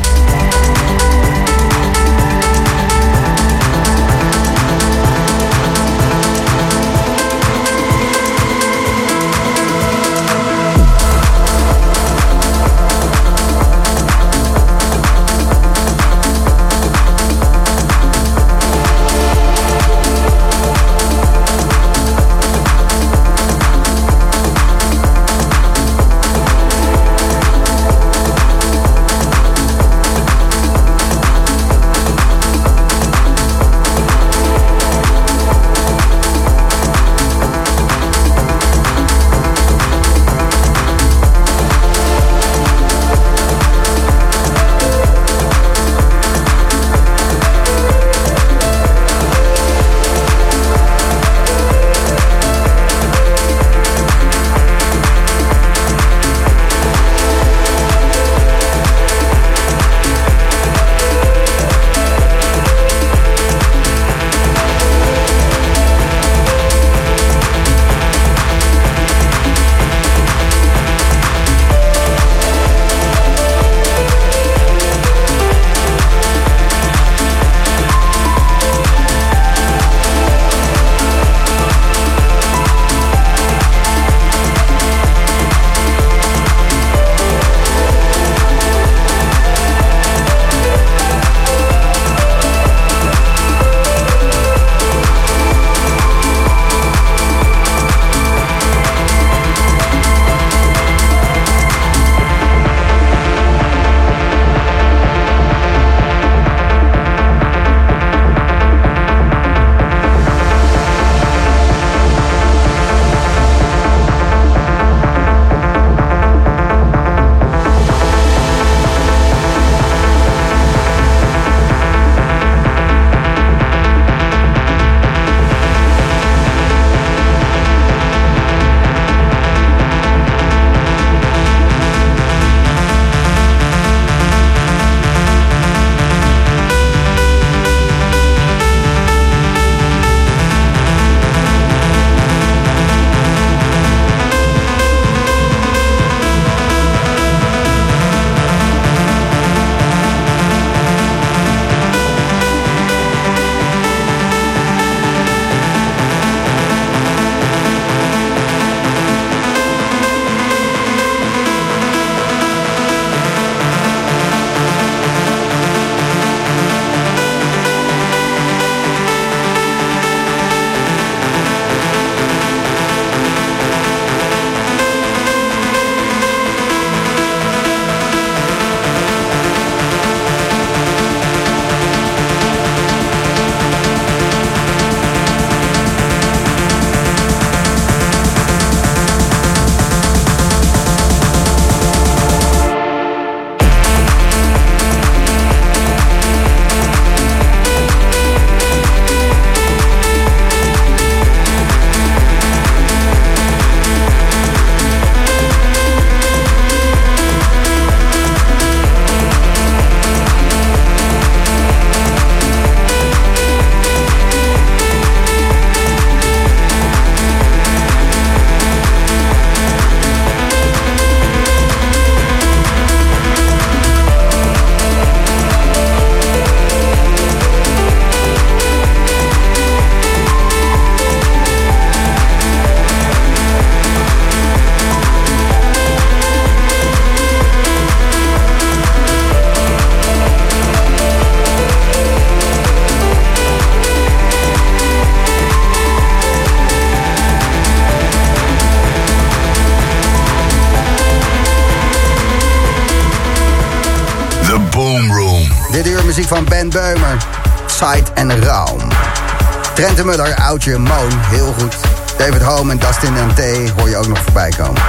De 260.02 260.08
Muller, 260.08 260.36
Oudje, 260.36 260.78
Moon, 260.78 261.10
heel 261.30 261.54
goed. 261.60 261.76
David 262.18 262.42
Home 262.42 262.72
en 262.72 262.80
Dustin 262.80 263.14
T 263.36 263.70
hoor 263.78 263.90
je 263.90 263.98
ook 263.98 264.08
nog 264.08 264.18
voorbij 264.18 264.50
komen. 264.58 264.82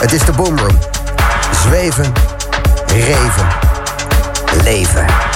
Het 0.00 0.12
is 0.12 0.24
de 0.24 0.32
Boom 0.32 0.58
Room. 0.58 0.78
Zweven, 1.52 2.12
reven, 2.86 3.48
leven. 4.62 5.27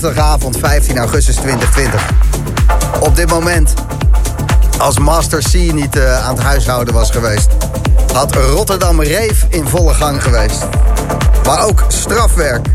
Zaterdagavond 0.00 0.56
15 0.56 0.98
augustus 0.98 1.34
2020. 1.34 2.06
Op 3.00 3.16
dit 3.16 3.30
moment, 3.30 3.74
als 4.78 4.98
Master 4.98 5.38
C 5.38 5.72
niet 5.72 5.96
uh, 5.96 6.26
aan 6.26 6.34
het 6.34 6.42
huishouden 6.42 6.94
was 6.94 7.10
geweest... 7.10 7.48
had 8.12 8.34
Rotterdam 8.34 9.02
Reef 9.02 9.46
in 9.48 9.68
volle 9.68 9.94
gang 9.94 10.22
geweest. 10.22 10.66
Maar 11.44 11.64
ook 11.64 11.84
strafwerk. 11.88 12.66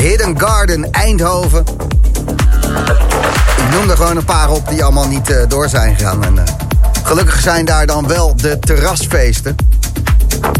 Hidden 0.00 0.40
Garden, 0.40 0.90
Eindhoven. 0.90 1.64
Ik 3.56 3.70
noem 3.70 3.90
er 3.90 3.96
gewoon 3.96 4.16
een 4.16 4.24
paar 4.24 4.50
op 4.50 4.68
die 4.68 4.84
allemaal 4.84 5.08
niet 5.08 5.30
uh, 5.30 5.42
door 5.48 5.68
zijn 5.68 5.96
gegaan. 5.96 6.24
En, 6.24 6.34
uh, 6.34 6.42
gelukkig 7.02 7.40
zijn 7.40 7.64
daar 7.64 7.86
dan 7.86 8.06
wel 8.06 8.36
de 8.36 8.58
terrasfeesten. 8.58 9.56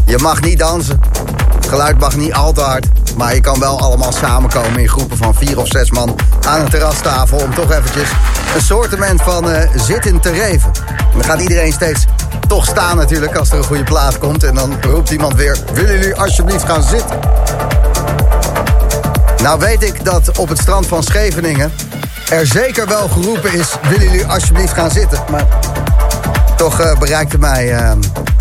Je 0.06 0.18
mag 0.18 0.40
niet 0.40 0.58
dansen. 0.58 1.00
Het 1.54 1.68
geluid 1.68 1.98
mag 1.98 2.16
niet 2.16 2.32
al 2.32 2.52
te 2.52 2.60
hard. 2.60 2.86
Maar 3.18 3.34
je 3.34 3.40
kan 3.40 3.58
wel 3.58 3.80
allemaal 3.80 4.12
samenkomen 4.12 4.80
in 4.80 4.88
groepen 4.88 5.16
van 5.16 5.34
vier 5.34 5.58
of 5.58 5.68
zes 5.68 5.90
man 5.90 6.16
aan 6.46 6.60
een 6.60 6.68
terrastafel... 6.68 7.38
om 7.38 7.54
toch 7.54 7.72
eventjes 7.72 8.10
een 8.54 8.62
soortement 8.62 9.22
van 9.22 9.50
uh, 9.50 9.58
zitten 9.74 10.20
te 10.20 10.30
reven. 10.30 10.70
En 10.98 11.12
dan 11.12 11.24
gaat 11.24 11.40
iedereen 11.40 11.72
steeds 11.72 12.04
toch 12.48 12.66
staan 12.66 12.96
natuurlijk 12.96 13.36
als 13.36 13.50
er 13.50 13.58
een 13.58 13.64
goede 13.64 13.84
plaat 13.84 14.18
komt. 14.18 14.44
En 14.44 14.54
dan 14.54 14.76
roept 14.80 15.10
iemand 15.10 15.34
weer, 15.34 15.58
willen 15.72 15.98
jullie 15.98 16.14
alsjeblieft 16.14 16.64
gaan 16.64 16.82
zitten? 16.82 17.18
Nou 19.42 19.58
weet 19.58 19.82
ik 19.82 20.04
dat 20.04 20.38
op 20.38 20.48
het 20.48 20.58
strand 20.58 20.86
van 20.86 21.02
Scheveningen 21.02 21.72
er 22.30 22.46
zeker 22.46 22.86
wel 22.86 23.08
geroepen 23.08 23.52
is... 23.52 23.76
willen 23.88 24.04
jullie 24.04 24.26
alsjeblieft 24.26 24.72
gaan 24.72 24.90
zitten? 24.90 25.18
Maar 25.30 25.46
toch 26.56 26.80
uh, 26.80 26.98
bereikte 26.98 27.38
mij 27.38 27.80
uh, 27.80 27.90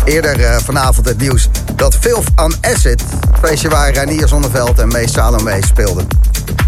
eerder 0.08 0.40
uh, 0.40 0.56
vanavond 0.64 1.06
het 1.06 1.18
nieuws... 1.18 1.48
dat 1.74 1.96
Filth 2.00 2.26
on 2.36 2.54
Acid, 2.60 3.00
het 3.00 3.38
feestje 3.40 3.68
waar 3.68 3.92
Reinier 3.92 4.28
Zonneveld 4.28 4.78
en 4.78 4.88
Mees 4.88 5.12
Salome 5.12 5.58
speelden... 5.66 6.08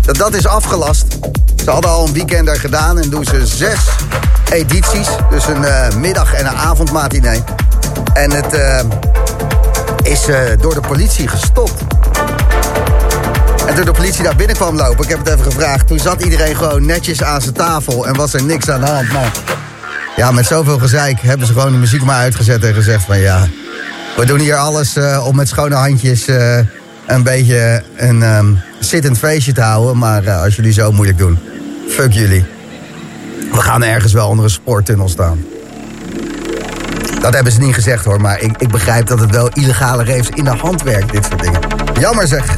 dat 0.02 0.16
dat 0.16 0.34
is 0.34 0.46
afgelast. 0.46 1.18
Ze 1.64 1.70
hadden 1.70 1.90
al 1.90 2.06
een 2.06 2.12
weekender 2.12 2.56
gedaan 2.56 2.98
en 2.98 3.10
doen 3.10 3.24
ze 3.24 3.46
zes 3.46 3.78
edities. 4.50 5.08
Dus 5.30 5.46
een 5.46 6.00
middag- 6.00 6.34
en 6.34 6.46
een 6.46 6.56
avondmatinee. 6.56 7.42
En 8.14 8.30
het 8.30 8.84
is 10.02 10.26
door 10.60 10.74
de 10.74 10.80
politie 10.80 11.28
gestopt. 11.28 11.82
En 13.66 13.74
toen 13.74 13.84
de 13.84 13.92
politie 13.92 14.22
daar 14.22 14.36
binnen 14.36 14.56
kwam 14.56 14.76
lopen, 14.76 15.04
ik 15.04 15.10
heb 15.10 15.18
het 15.18 15.28
even 15.28 15.44
gevraagd... 15.44 15.86
toen 15.86 15.98
zat 15.98 16.22
iedereen 16.22 16.56
gewoon 16.56 16.86
netjes 16.86 17.22
aan 17.22 17.40
zijn 17.40 17.54
tafel 17.54 18.06
en 18.06 18.16
was 18.16 18.34
er 18.34 18.42
niks 18.42 18.70
aan 18.70 18.80
de 18.80 18.86
hand. 18.86 19.12
Maar 19.12 19.32
ja, 20.20 20.30
met 20.30 20.46
zoveel 20.46 20.78
gezeik 20.78 21.20
hebben 21.20 21.46
ze 21.46 21.52
gewoon 21.52 21.72
de 21.72 21.78
muziek 21.78 22.02
maar 22.02 22.16
uitgezet 22.16 22.64
en 22.64 22.74
gezegd 22.74 23.04
van... 23.04 23.18
ja, 23.18 23.46
we 24.16 24.26
doen 24.26 24.38
hier 24.38 24.56
alles 24.56 24.96
uh, 24.96 25.26
om 25.26 25.36
met 25.36 25.48
schone 25.48 25.74
handjes 25.74 26.28
uh, 26.28 26.58
een 27.06 27.22
beetje 27.22 27.82
een 27.96 28.22
um, 28.22 28.60
zittend 28.78 29.18
feestje 29.18 29.52
te 29.52 29.60
houden. 29.60 29.98
Maar 29.98 30.24
uh, 30.24 30.42
als 30.42 30.56
jullie 30.56 30.72
zo 30.72 30.92
moeilijk 30.92 31.18
doen, 31.18 31.38
fuck 31.88 32.12
jullie. 32.12 32.44
We 33.52 33.60
gaan 33.60 33.82
ergens 33.82 34.12
wel 34.12 34.28
onder 34.28 34.44
een 34.44 34.50
spoortunnel 34.50 35.08
staan. 35.08 35.44
Dat 37.20 37.34
hebben 37.34 37.52
ze 37.52 37.60
niet 37.60 37.74
gezegd 37.74 38.04
hoor, 38.04 38.20
maar 38.20 38.40
ik, 38.40 38.56
ik 38.58 38.68
begrijp 38.68 39.06
dat 39.06 39.20
het 39.20 39.30
wel 39.30 39.48
illegale 39.48 40.04
raves 40.04 40.28
in 40.28 40.44
de 40.44 40.56
hand 40.56 40.82
werkt, 40.82 41.12
dit 41.12 41.24
soort 41.24 41.42
dingen. 41.42 41.60
Jammer 42.00 42.26
zeg. 42.26 42.54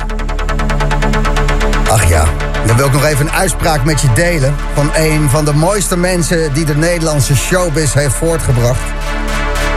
Ach 1.88 2.08
ja, 2.08 2.24
dan 2.66 2.76
wil 2.76 2.86
ik 2.86 2.92
nog 2.92 3.04
even 3.04 3.26
een 3.26 3.32
uitspraak 3.32 3.84
met 3.84 4.00
je 4.00 4.12
delen... 4.14 4.54
van 4.74 4.90
een 4.94 5.30
van 5.30 5.44
de 5.44 5.52
mooiste 5.52 5.96
mensen 5.96 6.52
die 6.52 6.64
de 6.64 6.76
Nederlandse 6.76 7.36
showbiz 7.36 7.94
heeft 7.94 8.14
voortgebracht. 8.14 8.80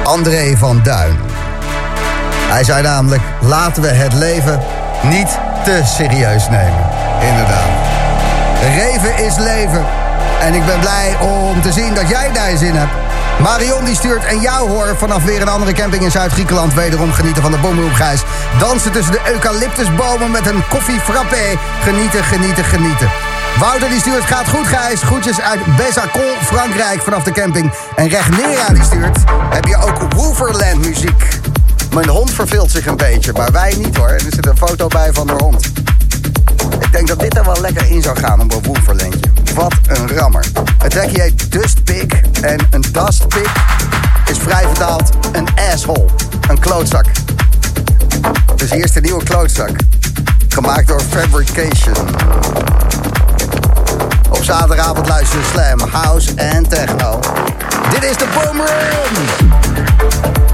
André 0.04 0.58
van 0.58 0.84
Duin. 0.84 1.18
Hij 2.50 2.64
zei 2.64 2.82
namelijk, 2.82 3.22
laten 3.42 3.82
we 3.82 3.88
het 3.88 4.14
leven 4.14 4.60
niet 5.04 5.40
te 5.64 5.82
serieus 5.86 6.50
nemen. 6.50 6.90
Inderdaad. 7.22 7.70
Reven 8.76 9.26
is 9.26 9.38
leven. 9.38 9.86
En 10.42 10.54
ik 10.54 10.66
ben 10.66 10.80
blij 10.80 11.16
om 11.22 11.62
te 11.62 11.72
zien 11.72 11.94
dat 11.94 12.10
jij 12.10 12.32
daar 12.34 12.58
zin 12.58 12.76
hebt. 12.76 13.05
Marion 13.42 13.86
die 13.86 13.96
stuurt 13.96 14.26
en 14.26 14.40
jou 14.40 14.70
hoor 14.70 14.96
vanaf 14.98 15.24
weer 15.24 15.42
een 15.42 15.48
andere 15.48 15.74
camping 15.74 16.04
in 16.04 16.12
Zuid-Griekenland. 16.12 16.74
Wederom 16.74 17.12
genieten 17.12 17.42
van 17.42 17.52
de 17.52 17.58
boomroepgijs. 17.58 18.24
Dansen 18.60 18.92
tussen 18.92 19.12
de 19.12 19.22
eucalyptusbomen 19.32 20.32
met 20.32 20.48
een 20.48 20.68
koffie 20.70 21.00
frappé. 21.00 21.58
Genieten, 21.84 22.24
genieten, 22.24 22.64
genieten. 22.64 23.10
Wouter 23.60 23.90
die 23.90 24.00
stuurt, 24.00 24.24
gaat 24.24 24.48
goed 24.50 24.68
Gijs. 24.68 25.02
Groetjes 25.02 25.42
uit 25.42 25.60
Bezacon, 25.78 26.36
Frankrijk 26.42 27.02
vanaf 27.02 27.24
de 27.24 27.32
camping. 27.32 27.72
En 27.96 28.08
Regnera 28.08 28.68
die 28.74 28.84
stuurt, 28.84 29.18
heb 29.50 29.66
je 29.66 29.78
ook 29.78 30.14
Wooverland 30.14 30.86
muziek. 30.86 31.40
Mijn 31.94 32.10
hond 32.10 32.32
verveelt 32.32 32.72
zich 32.72 32.86
een 32.86 32.98
beetje, 32.98 33.34
maar 33.34 33.52
wij 33.52 33.76
niet 33.78 33.98
hoor. 33.98 34.08
En 34.08 34.26
er 34.26 34.34
zit 34.34 34.46
een 34.46 34.58
foto 34.58 34.88
bij 34.88 35.14
van 35.14 35.28
de 35.28 35.34
hond. 35.34 35.66
Ik 36.80 36.92
denk 36.92 37.08
dat 37.08 37.20
dit 37.20 37.38
er 37.38 37.46
wel 37.46 37.62
lekker 37.62 37.92
in 37.92 38.02
zou 38.02 38.18
gaan 38.18 38.40
een 38.40 38.52
Wooverlandje. 38.62 39.35
Wat 39.56 39.74
een 39.88 40.08
rammer. 40.08 40.46
Het 40.78 40.92
trekje 40.92 41.22
heet 41.22 41.52
Dustpig 41.52 42.22
en 42.42 42.68
een 42.72 42.86
dustpig 42.92 43.54
is 44.30 44.38
vrij 44.38 44.64
vertaald 44.64 45.10
een 45.32 45.48
asshole. 45.72 46.06
Een 46.50 46.60
klootzak. 46.60 47.06
Dus 48.56 48.72
hier 48.72 48.84
is 48.84 48.92
de 48.92 49.02
nieuwe 49.02 49.24
klootzak. 49.24 49.70
Gemaakt 50.50 50.88
door 50.88 51.02
Fabrication. 51.02 52.08
Op 54.30 54.44
zaterdagavond 54.44 55.08
luister 55.08 55.40
je 55.40 55.46
Slam, 55.52 55.90
House 55.90 56.32
en 56.36 56.70
Techno. 56.70 57.20
Dit 57.90 58.04
is 58.04 58.18
de 58.18 58.28
Boom 58.34 58.58
Room! 58.58 60.45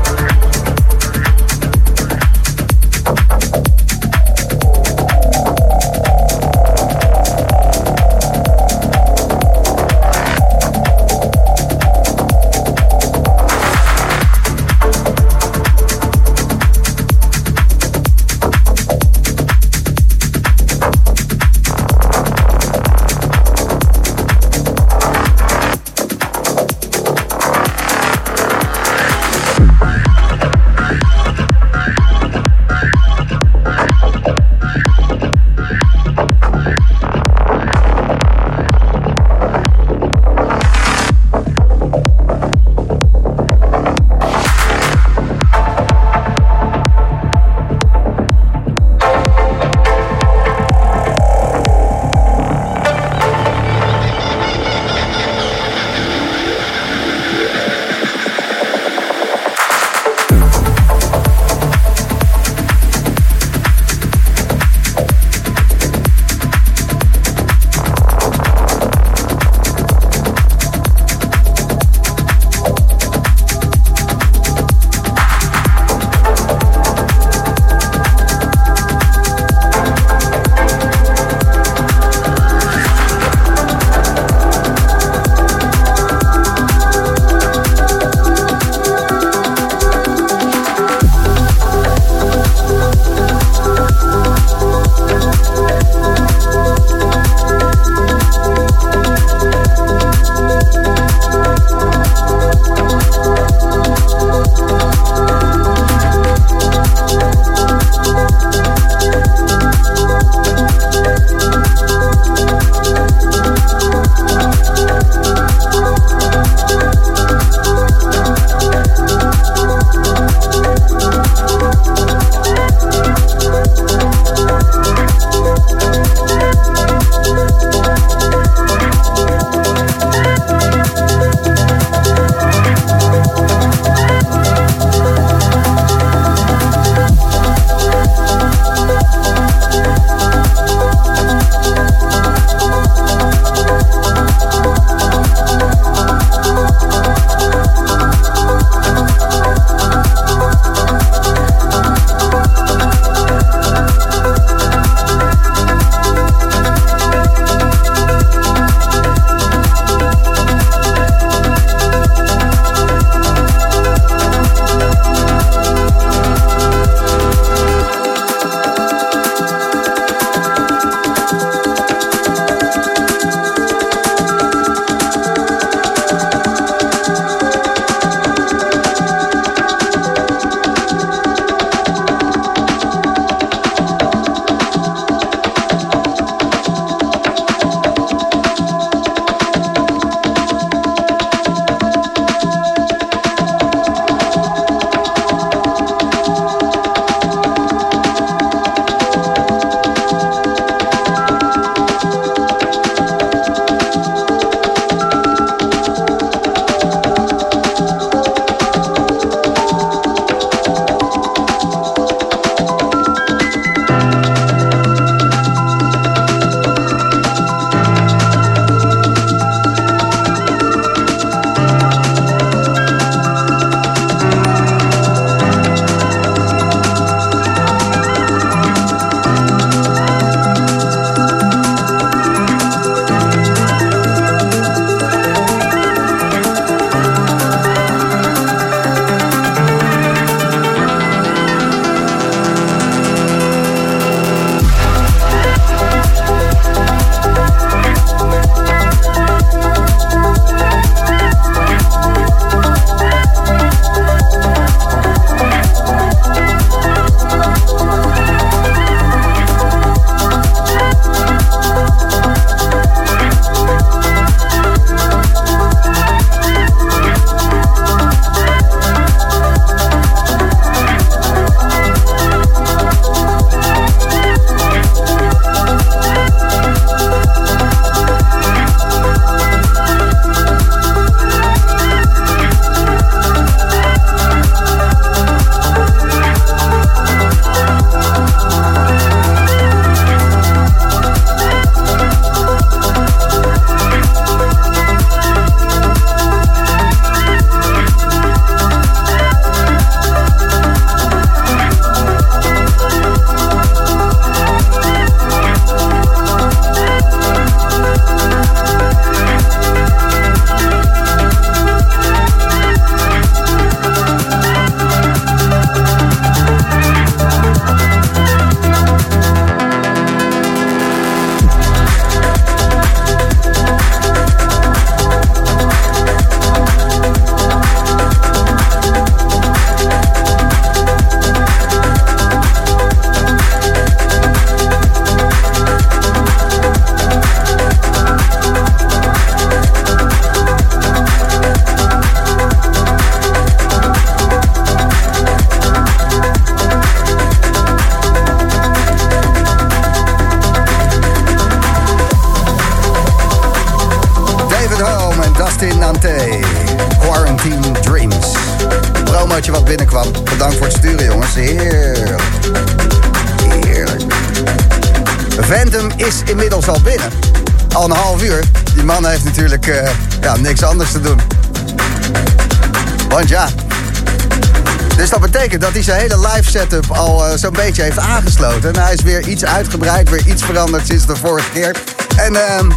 Setup 376.51 376.91
al 376.91 377.25
eh, 377.28 377.37
zo'n 377.37 377.53
beetje 377.53 377.82
heeft 377.82 377.99
aangesloten. 377.99 378.73
En 378.75 378.82
hij 378.82 378.93
is 378.93 379.01
weer 379.01 379.28
iets 379.28 379.45
uitgebreid, 379.45 380.09
weer 380.09 380.28
iets 380.28 380.43
veranderd 380.43 380.87
sinds 380.87 381.05
de 381.05 381.15
vorige 381.15 381.49
keer. 381.53 381.75
En 382.15 382.36
ehm 382.47 382.69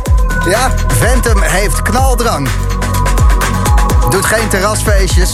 ja, 0.49 0.71
Phantom 0.99 1.43
heeft 1.43 1.83
knaldrang. 1.83 2.49
Doet 4.11 4.25
geen 4.27 4.49
terrasfeestjes. 4.49 5.31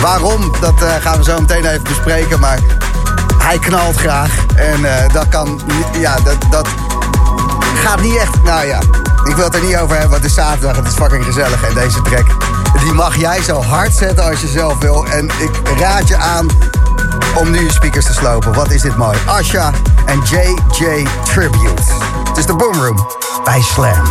Waarom, 0.00 0.54
dat 0.60 0.82
eh, 0.82 0.94
gaan 1.00 1.18
we 1.18 1.24
zo 1.24 1.40
meteen 1.40 1.64
even 1.66 1.82
bespreken. 1.82 2.40
Maar 2.40 2.58
hij 3.38 3.58
knalt 3.58 3.96
graag. 3.96 4.30
En 4.56 4.84
eh, 4.84 5.12
dat 5.12 5.28
kan, 5.28 5.60
niet- 5.66 6.00
ja, 6.02 6.16
dat, 6.24 6.36
dat 6.50 6.68
gaat 7.84 8.00
niet 8.00 8.16
echt, 8.16 8.42
nou 8.44 8.66
ja. 8.66 8.80
Ik 9.24 9.34
wil 9.36 9.44
het 9.44 9.54
er 9.54 9.62
niet 9.62 9.76
over 9.76 9.90
hebben, 9.96 10.10
want 10.10 10.22
het 10.22 10.30
is 10.30 10.34
zaterdag, 10.34 10.76
het 10.76 10.86
is 10.86 10.94
fucking 10.94 11.24
gezellig. 11.24 11.62
En 11.68 11.74
deze 11.74 12.02
track, 12.02 12.26
die 12.82 12.92
mag 12.92 13.16
jij 13.16 13.42
zo 13.42 13.62
hard 13.62 13.94
zetten 13.94 14.24
als 14.24 14.40
je 14.40 14.48
zelf 14.48 14.78
wil. 14.78 15.06
En 15.06 15.24
ik 15.24 15.50
raad 15.78 16.08
je 16.08 16.16
aan 16.16 16.46
om 17.34 17.50
nu 17.50 17.70
speakers 17.70 18.06
te 18.06 18.12
slopen. 18.12 18.54
Wat 18.54 18.70
is 18.70 18.82
dit 18.82 18.96
mooi. 18.96 19.18
Asha 19.26 19.72
en 20.06 20.20
JJ 20.20 21.06
Tribute. 21.24 21.82
Het 22.28 22.36
is 22.36 22.46
de 22.46 22.54
Boom 22.56 22.74
Room 22.74 23.06
bij 23.44 23.62
Slam. 23.62 24.02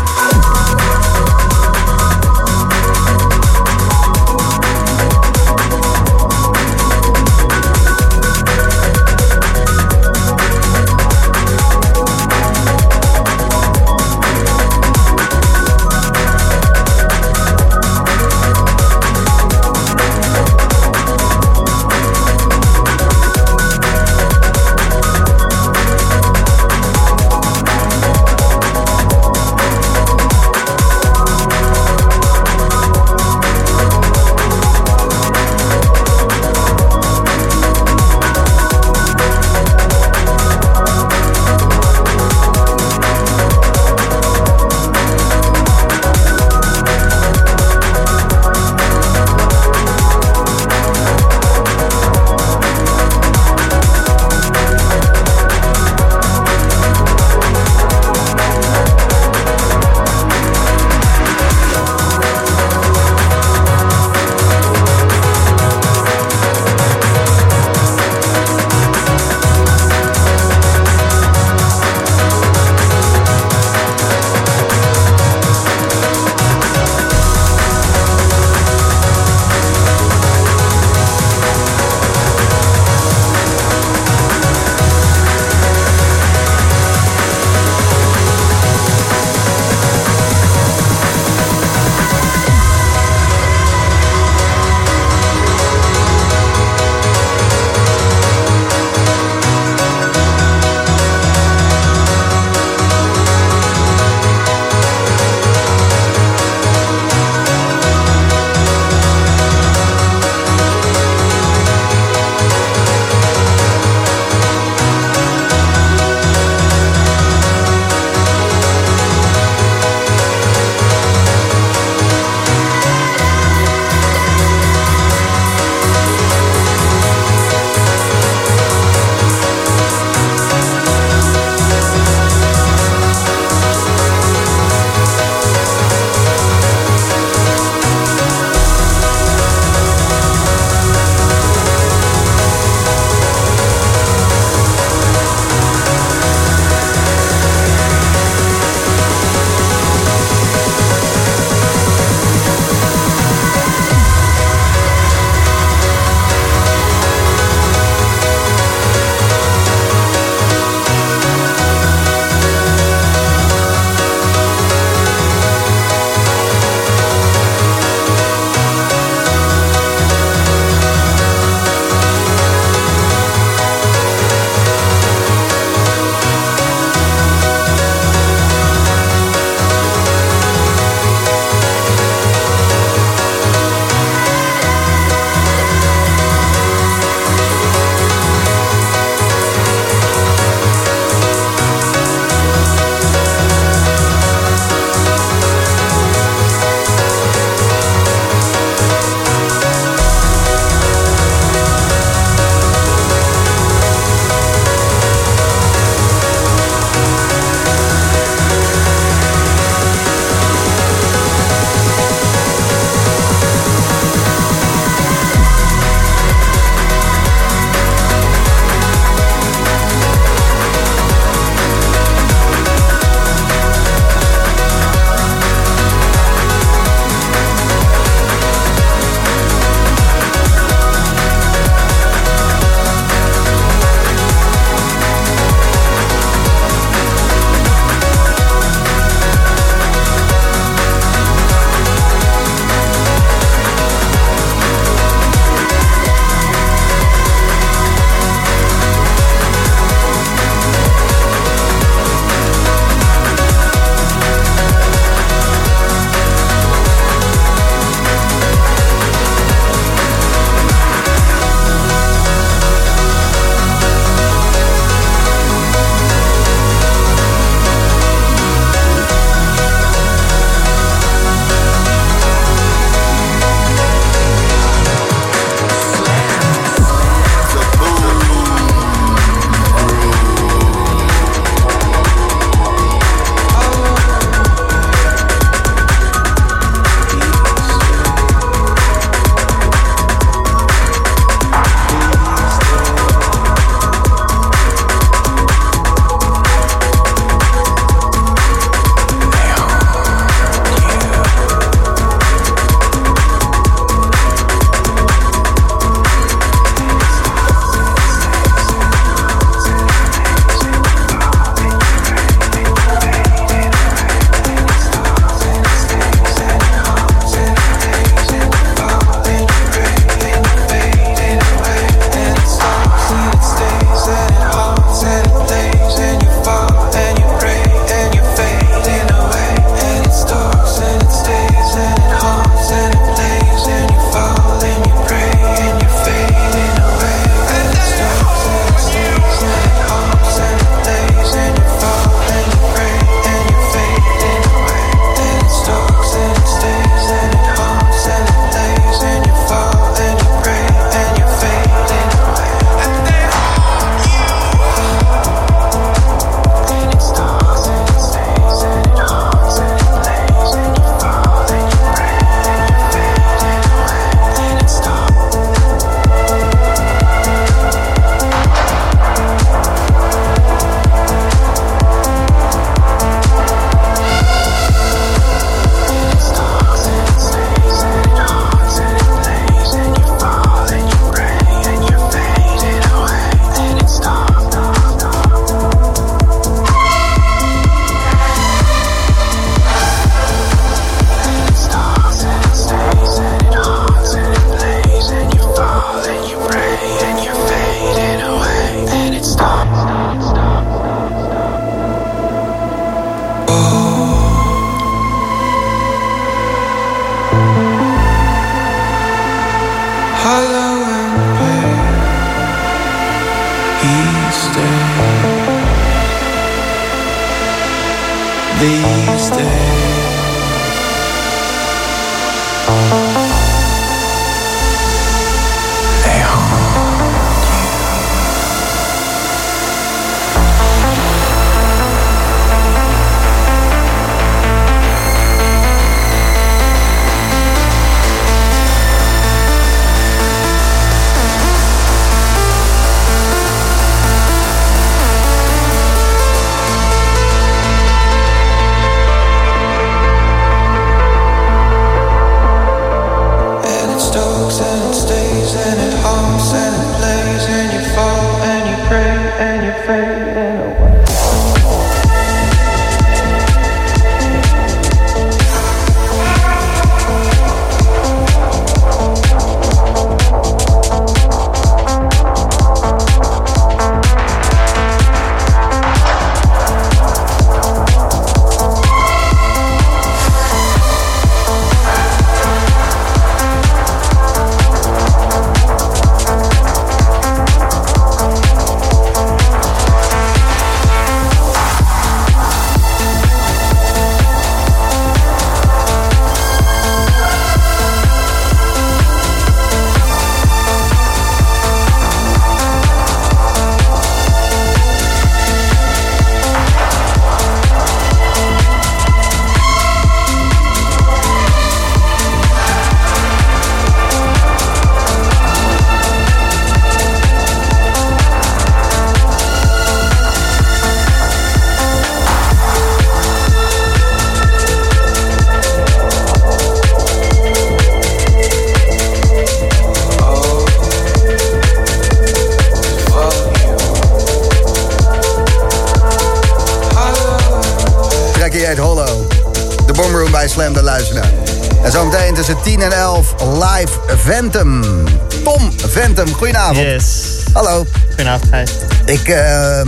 Ik 549.21 549.27
ehm, 549.27 549.87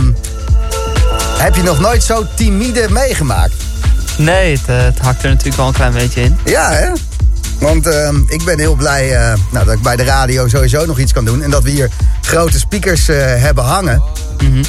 heb 1.38 1.54
je 1.54 1.62
nog 1.62 1.80
nooit 1.80 2.02
zo 2.02 2.26
timide 2.36 2.86
meegemaakt. 2.90 3.54
Nee, 4.18 4.56
het, 4.56 4.66
eh, 4.66 4.82
het 4.82 4.98
hakt 4.98 5.22
er 5.22 5.28
natuurlijk 5.28 5.56
wel 5.56 5.66
een 5.66 5.72
klein 5.72 5.92
beetje 5.92 6.20
in. 6.22 6.38
Ja, 6.44 6.70
hè? 6.72 6.88
Want 7.58 7.86
ehm, 7.86 8.16
ik 8.26 8.44
ben 8.44 8.58
heel 8.58 8.74
blij 8.74 9.16
eh, 9.16 9.32
nou, 9.50 9.64
dat 9.64 9.74
ik 9.74 9.82
bij 9.82 9.96
de 9.96 10.04
radio 10.04 10.48
sowieso 10.48 10.86
nog 10.86 10.98
iets 10.98 11.12
kan 11.12 11.24
doen. 11.24 11.42
En 11.42 11.50
dat 11.50 11.62
we 11.62 11.70
hier 11.70 11.88
grote 12.20 12.58
speakers 12.58 13.08
eh, 13.08 13.16
hebben 13.18 13.64
hangen. 13.64 14.02
Mhm. 14.42 14.62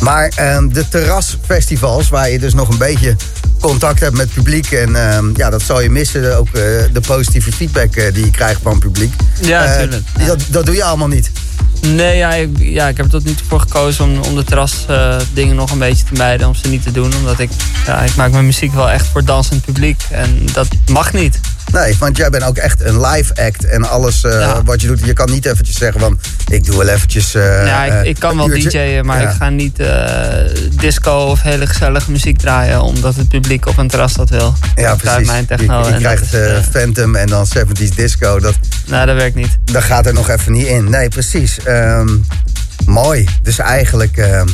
Maar 0.00 0.32
ehm, 0.34 0.68
de 0.68 0.88
terrasfestivals, 0.88 2.08
waar 2.08 2.30
je 2.30 2.38
dus 2.38 2.54
nog 2.54 2.68
een 2.68 2.78
beetje 2.78 3.16
contact 3.60 4.00
hebt 4.00 4.16
met 4.16 4.24
het 4.26 4.34
publiek. 4.34 4.70
En 4.72 4.96
ja, 5.36 5.50
dat 5.50 5.62
zal 5.62 5.80
je 5.80 5.90
missen. 5.90 6.38
Ook 6.38 6.52
de 6.92 7.00
positieve 7.06 7.52
feedback 7.52 7.94
die 8.14 8.24
je 8.24 8.30
krijgt 8.30 8.60
van 8.62 8.72
het 8.72 8.80
publiek. 8.80 9.14
Ja, 9.40 9.64
Eh, 9.64 9.78
tuurlijk. 9.80 10.04
Dat, 10.26 10.40
dat 10.48 10.66
doe 10.66 10.74
je 10.74 10.84
allemaal 10.84 11.08
niet. 11.08 11.30
Nee, 11.86 12.16
ja, 12.16 12.34
ik, 12.34 12.48
ja, 12.58 12.88
ik 12.88 12.96
heb 12.96 13.06
er 13.06 13.12
tot 13.12 13.24
nu 13.24 13.34
toe 13.34 13.46
voor 13.46 13.60
gekozen 13.60 14.04
om, 14.04 14.20
om 14.20 14.34
de 14.34 14.44
terras 14.44 14.84
eh, 14.88 15.16
dingen 15.32 15.56
nog 15.56 15.70
een 15.70 15.78
beetje 15.78 16.04
te 16.04 16.12
mijden. 16.12 16.46
Om 16.46 16.54
ze 16.54 16.68
niet 16.68 16.82
te 16.82 16.92
doen. 16.92 17.14
Omdat 17.16 17.38
ik, 17.38 17.50
ja, 17.86 18.02
ik 18.02 18.16
maak 18.16 18.30
mijn 18.30 18.46
muziek 18.46 18.72
wel 18.72 18.90
echt 18.90 19.06
voor 19.06 19.24
dansend 19.24 19.64
publiek. 19.64 20.02
En 20.10 20.46
dat 20.52 20.68
mag 20.86 21.12
niet. 21.12 21.40
Nee, 21.72 21.96
want 21.98 22.16
jij 22.16 22.30
bent 22.30 22.44
ook 22.44 22.56
echt 22.56 22.80
een 22.84 23.00
live 23.00 23.34
act. 23.34 23.64
En 23.64 23.88
alles 23.88 24.24
eh, 24.24 24.32
Ja. 24.32 24.62
wat 24.62 24.80
je 24.80 24.86
doet, 24.86 25.00
je 25.04 25.12
kan 25.12 25.30
niet 25.30 25.46
eventjes 25.46 25.76
zeggen 25.76 26.00
van... 26.00 26.18
Ik 26.48 26.64
doe 26.64 26.76
wel 26.78 26.88
eventjes... 26.88 27.34
eh, 27.34 27.66
ja, 27.66 27.84
ik, 27.84 27.92
eh, 27.92 28.04
ik 28.04 28.18
kan 28.18 28.36
wel. 28.36 28.46
DJ'en, 28.46 29.06
maar 29.06 29.20
Ja. 29.22 29.28
ik 29.30 29.36
ga 29.36 29.48
niet 29.48 29.82
disco 30.80 31.10
of 31.12 31.42
hele 31.42 31.66
gezellige 31.66 32.10
muziek 32.10 32.38
draaien. 32.38 32.82
Omdat 32.82 33.14
het 33.16 33.28
publiek 33.28 33.66
op 33.66 33.78
een 33.78 33.88
terras 33.88 34.12
dat 34.12 34.30
wil. 34.30 34.54
Ja, 34.74 34.88
Dat 34.88 34.98
precies. 34.98 35.26
mijn 35.26 35.44
Je, 35.48 35.56
techno. 35.56 35.78
je 35.78 35.84
en 35.86 35.92
dat 35.92 36.00
krijgt 36.00 36.32
is, 36.34 36.64
Phantom 36.70 37.14
en 37.16 37.26
dan 37.26 37.46
70s 37.58 37.94
disco. 37.94 38.38
Dat, 38.40 38.54
nou, 38.86 39.06
dat 39.06 39.16
werkt 39.16 39.34
niet. 39.34 39.58
dat 39.64 39.82
gaat 39.82 40.06
er 40.06 40.12
nog 40.14 40.28
even 40.28 40.52
niet 40.52 40.66
in. 40.66 40.90
Nee, 40.90 41.08
precies. 41.08 41.58
Ehm, 41.64 42.08
mooi. 42.86 43.28
Dus 43.42 43.58
eigenlijk 43.58 44.16
ehm, 44.16 44.48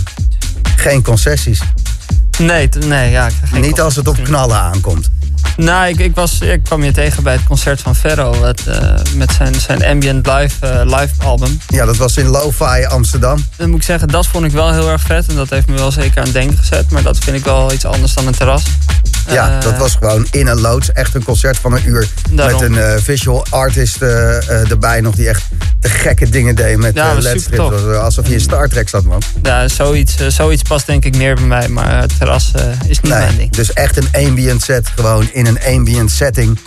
geen 0.76 1.02
concessies. 1.02 1.60
Nee, 2.38 2.68
nee 2.86 3.10
ja. 3.10 3.28
geen 3.44 3.60
Niet 3.60 3.80
als 3.80 3.96
het 3.96 4.08
op 4.08 4.24
knallen 4.24 4.56
aankomt. 4.58 5.10
Nou, 5.56 5.88
ik, 5.88 5.98
ik, 5.98 6.14
was, 6.14 6.40
ik 6.40 6.62
kwam 6.62 6.82
je 6.84 6.92
tegen 6.92 7.22
bij 7.22 7.32
het 7.32 7.44
concert 7.44 7.80
van 7.80 7.94
Ferro. 7.96 8.44
Het, 8.44 8.66
eh, 8.66 8.78
met 9.14 9.32
zijn, 9.32 9.54
zijn 9.54 9.84
ambient 9.84 10.26
live, 10.26 10.66
eh, 10.66 10.80
live 10.98 11.12
album. 11.24 11.60
Ja, 11.66 11.84
dat 11.84 11.96
was 11.96 12.16
in 12.16 12.26
Lo-Fi 12.26 12.84
Amsterdam. 12.88 13.44
Dan 13.56 13.68
moet 13.70 13.78
ik 13.78 13.84
zeggen, 13.84 14.08
dat 14.08 14.26
vond 14.26 14.44
ik 14.44 14.50
wel 14.52 14.72
heel 14.72 14.90
erg 14.90 15.02
vet. 15.02 15.26
En 15.28 15.34
dat 15.34 15.50
heeft 15.50 15.66
me 15.66 15.74
wel 15.76 15.90
zeker 15.92 16.18
aan 16.18 16.24
het 16.24 16.32
denken 16.32 16.56
gezet. 16.58 16.90
Maar 16.90 17.02
dat 17.02 17.18
vind 17.18 17.36
ik 17.36 17.44
wel 17.44 17.72
iets 17.72 17.84
anders 17.84 18.14
dan 18.14 18.26
een 18.26 18.34
terras. 18.36 18.62
Ja, 19.30 19.56
Eh, 19.56 19.60
dat 19.60 19.76
was 19.78 19.94
gewoon 19.94 20.26
in 20.30 20.46
een 20.46 20.60
loods. 20.60 20.92
Echt 20.92 21.14
een 21.14 21.24
concert 21.24 21.56
van 21.58 21.72
een 21.72 21.88
uur. 21.88 22.08
Daarom. 22.30 22.70
Met 22.72 22.82
een 22.82 23.02
visual 23.02 23.46
artist 23.50 24.02
erbij 24.02 25.00
nog. 25.00 25.14
Die 25.14 25.28
echt 25.28 25.42
de 25.80 25.88
gekke 25.88 26.28
dingen 26.28 26.54
deed 26.54 26.76
met 26.76 26.94
Ja, 26.94 27.14
Alsof 28.00 28.26
je 28.28 28.32
in 28.34 28.40
Star 28.40 28.68
Trek 28.68 28.88
zat, 28.88 29.04
man. 29.04 29.22
Ja, 29.42 29.68
zoiets, 29.68 30.14
zoiets 30.28 30.62
past 30.62 30.86
denk 30.86 31.04
ik 31.04 31.16
meer 31.16 31.34
bij 31.34 31.44
mij. 31.44 31.68
Maar 31.68 32.00
het 32.00 32.18
terras 32.18 32.52
is 32.86 33.00
niet 33.00 33.12
mijn 33.12 33.36
ding. 33.36 33.50
dus 33.50 33.72
echt 33.72 33.96
een 33.96 34.26
ambient 34.26 34.62
set. 34.62 34.88
Gewoon 34.94 35.27
in 35.32 35.46
een 35.46 35.58
ambient 35.66 36.10
setting. 36.10 36.58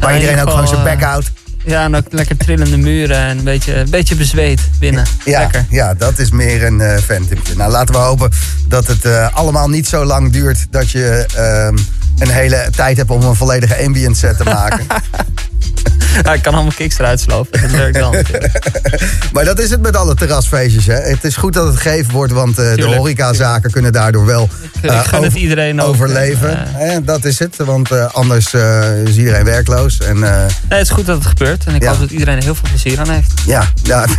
Waar 0.00 0.14
iedereen 0.14 0.34
ieder 0.34 0.44
ook 0.44 0.50
gewoon 0.50 0.68
zijn 0.68 0.84
back 0.84 1.00
eh, 1.00 1.06
houdt. 1.06 1.32
Ja, 1.64 1.84
en 1.84 1.94
ook 1.94 2.04
lekker 2.10 2.36
trillende 2.36 2.76
muren 2.76 3.16
en 3.16 3.38
een 3.38 3.44
beetje, 3.44 3.74
een 3.74 3.90
beetje 3.90 4.14
bezweet 4.14 4.60
binnen. 4.78 5.06
Ja, 5.24 5.38
Lekker. 5.38 5.66
ja, 5.70 5.94
dat 5.94 6.18
is 6.18 6.30
meer 6.30 6.64
een 6.64 6.80
eh 6.80 6.98
phantomje. 6.98 7.54
Nou, 7.56 7.70
laten 7.70 7.94
we 7.94 8.00
hopen 8.00 8.30
dat 8.68 8.86
het 8.86 9.04
eh, 9.04 9.34
allemaal 9.34 9.68
niet 9.68 9.86
zo 9.86 10.04
lang 10.04 10.32
duurt... 10.32 10.66
dat 10.70 10.90
je 10.90 11.26
ehm, 11.34 11.76
een 12.18 12.30
hele 12.30 12.68
tijd 12.76 12.96
hebt 12.96 13.10
om 13.10 13.22
een 13.22 13.34
volledige 13.34 13.84
ambient 13.84 14.16
set 14.16 14.36
te 14.36 14.44
maken. 14.44 14.86
Ja, 16.22 16.32
ik 16.34 16.42
kan 16.42 16.54
allemaal 16.54 16.72
kicks 16.76 16.98
eruit 16.98 17.20
slopen. 17.20 17.60
Dat 17.62 17.70
werkt 17.70 17.96
wel. 17.96 18.10
maar 19.32 19.44
dat 19.44 19.58
is 19.58 19.70
het 19.70 19.80
met 19.82 19.96
alle 19.96 20.14
terrasfeestjes. 20.14 20.86
Hè? 20.86 20.94
Het 20.94 21.24
is 21.24 21.36
goed 21.36 21.52
dat 21.52 21.66
het 21.66 21.76
gegeven 21.76 22.12
wordt, 22.12 22.32
want 22.32 22.58
eh, 22.58 22.68
de 22.68 22.74
Tuurlijk, 22.74 22.96
horecazaken 22.98 23.70
kunnen 23.70 23.92
daardoor 23.92 24.24
wel 24.26 24.48
ik 24.82 24.90
eh, 24.90 25.00
gun 25.00 25.22
het 25.22 25.34
iedereen 25.34 25.80
overleven. 25.80 26.58
En, 26.58 26.66
Hè, 26.88 27.04
dat 27.04 27.24
is 27.24 27.38
het, 27.38 27.56
want 27.56 27.90
eh, 27.90 28.14
anders 28.14 28.54
eh, 28.54 29.02
is 29.04 29.16
iedereen 29.16 29.44
werkloos. 29.44 29.98
En, 30.00 30.16
eh, 30.24 30.36
Nee, 30.38 30.78
het 30.78 30.80
is 30.80 30.90
goed 30.90 31.06
dat 31.06 31.16
het 31.18 31.26
gebeurt. 31.26 31.64
En 31.64 31.74
ik 31.74 31.82
Ja. 31.82 31.90
hoop 31.90 32.00
dat 32.00 32.10
iedereen 32.10 32.36
er 32.36 32.42
heel 32.42 32.54
veel 32.54 32.68
plezier 32.68 33.00
aan 33.00 33.10
heeft. 33.10 33.32
ja, 33.46 33.72
ja. 33.82 34.04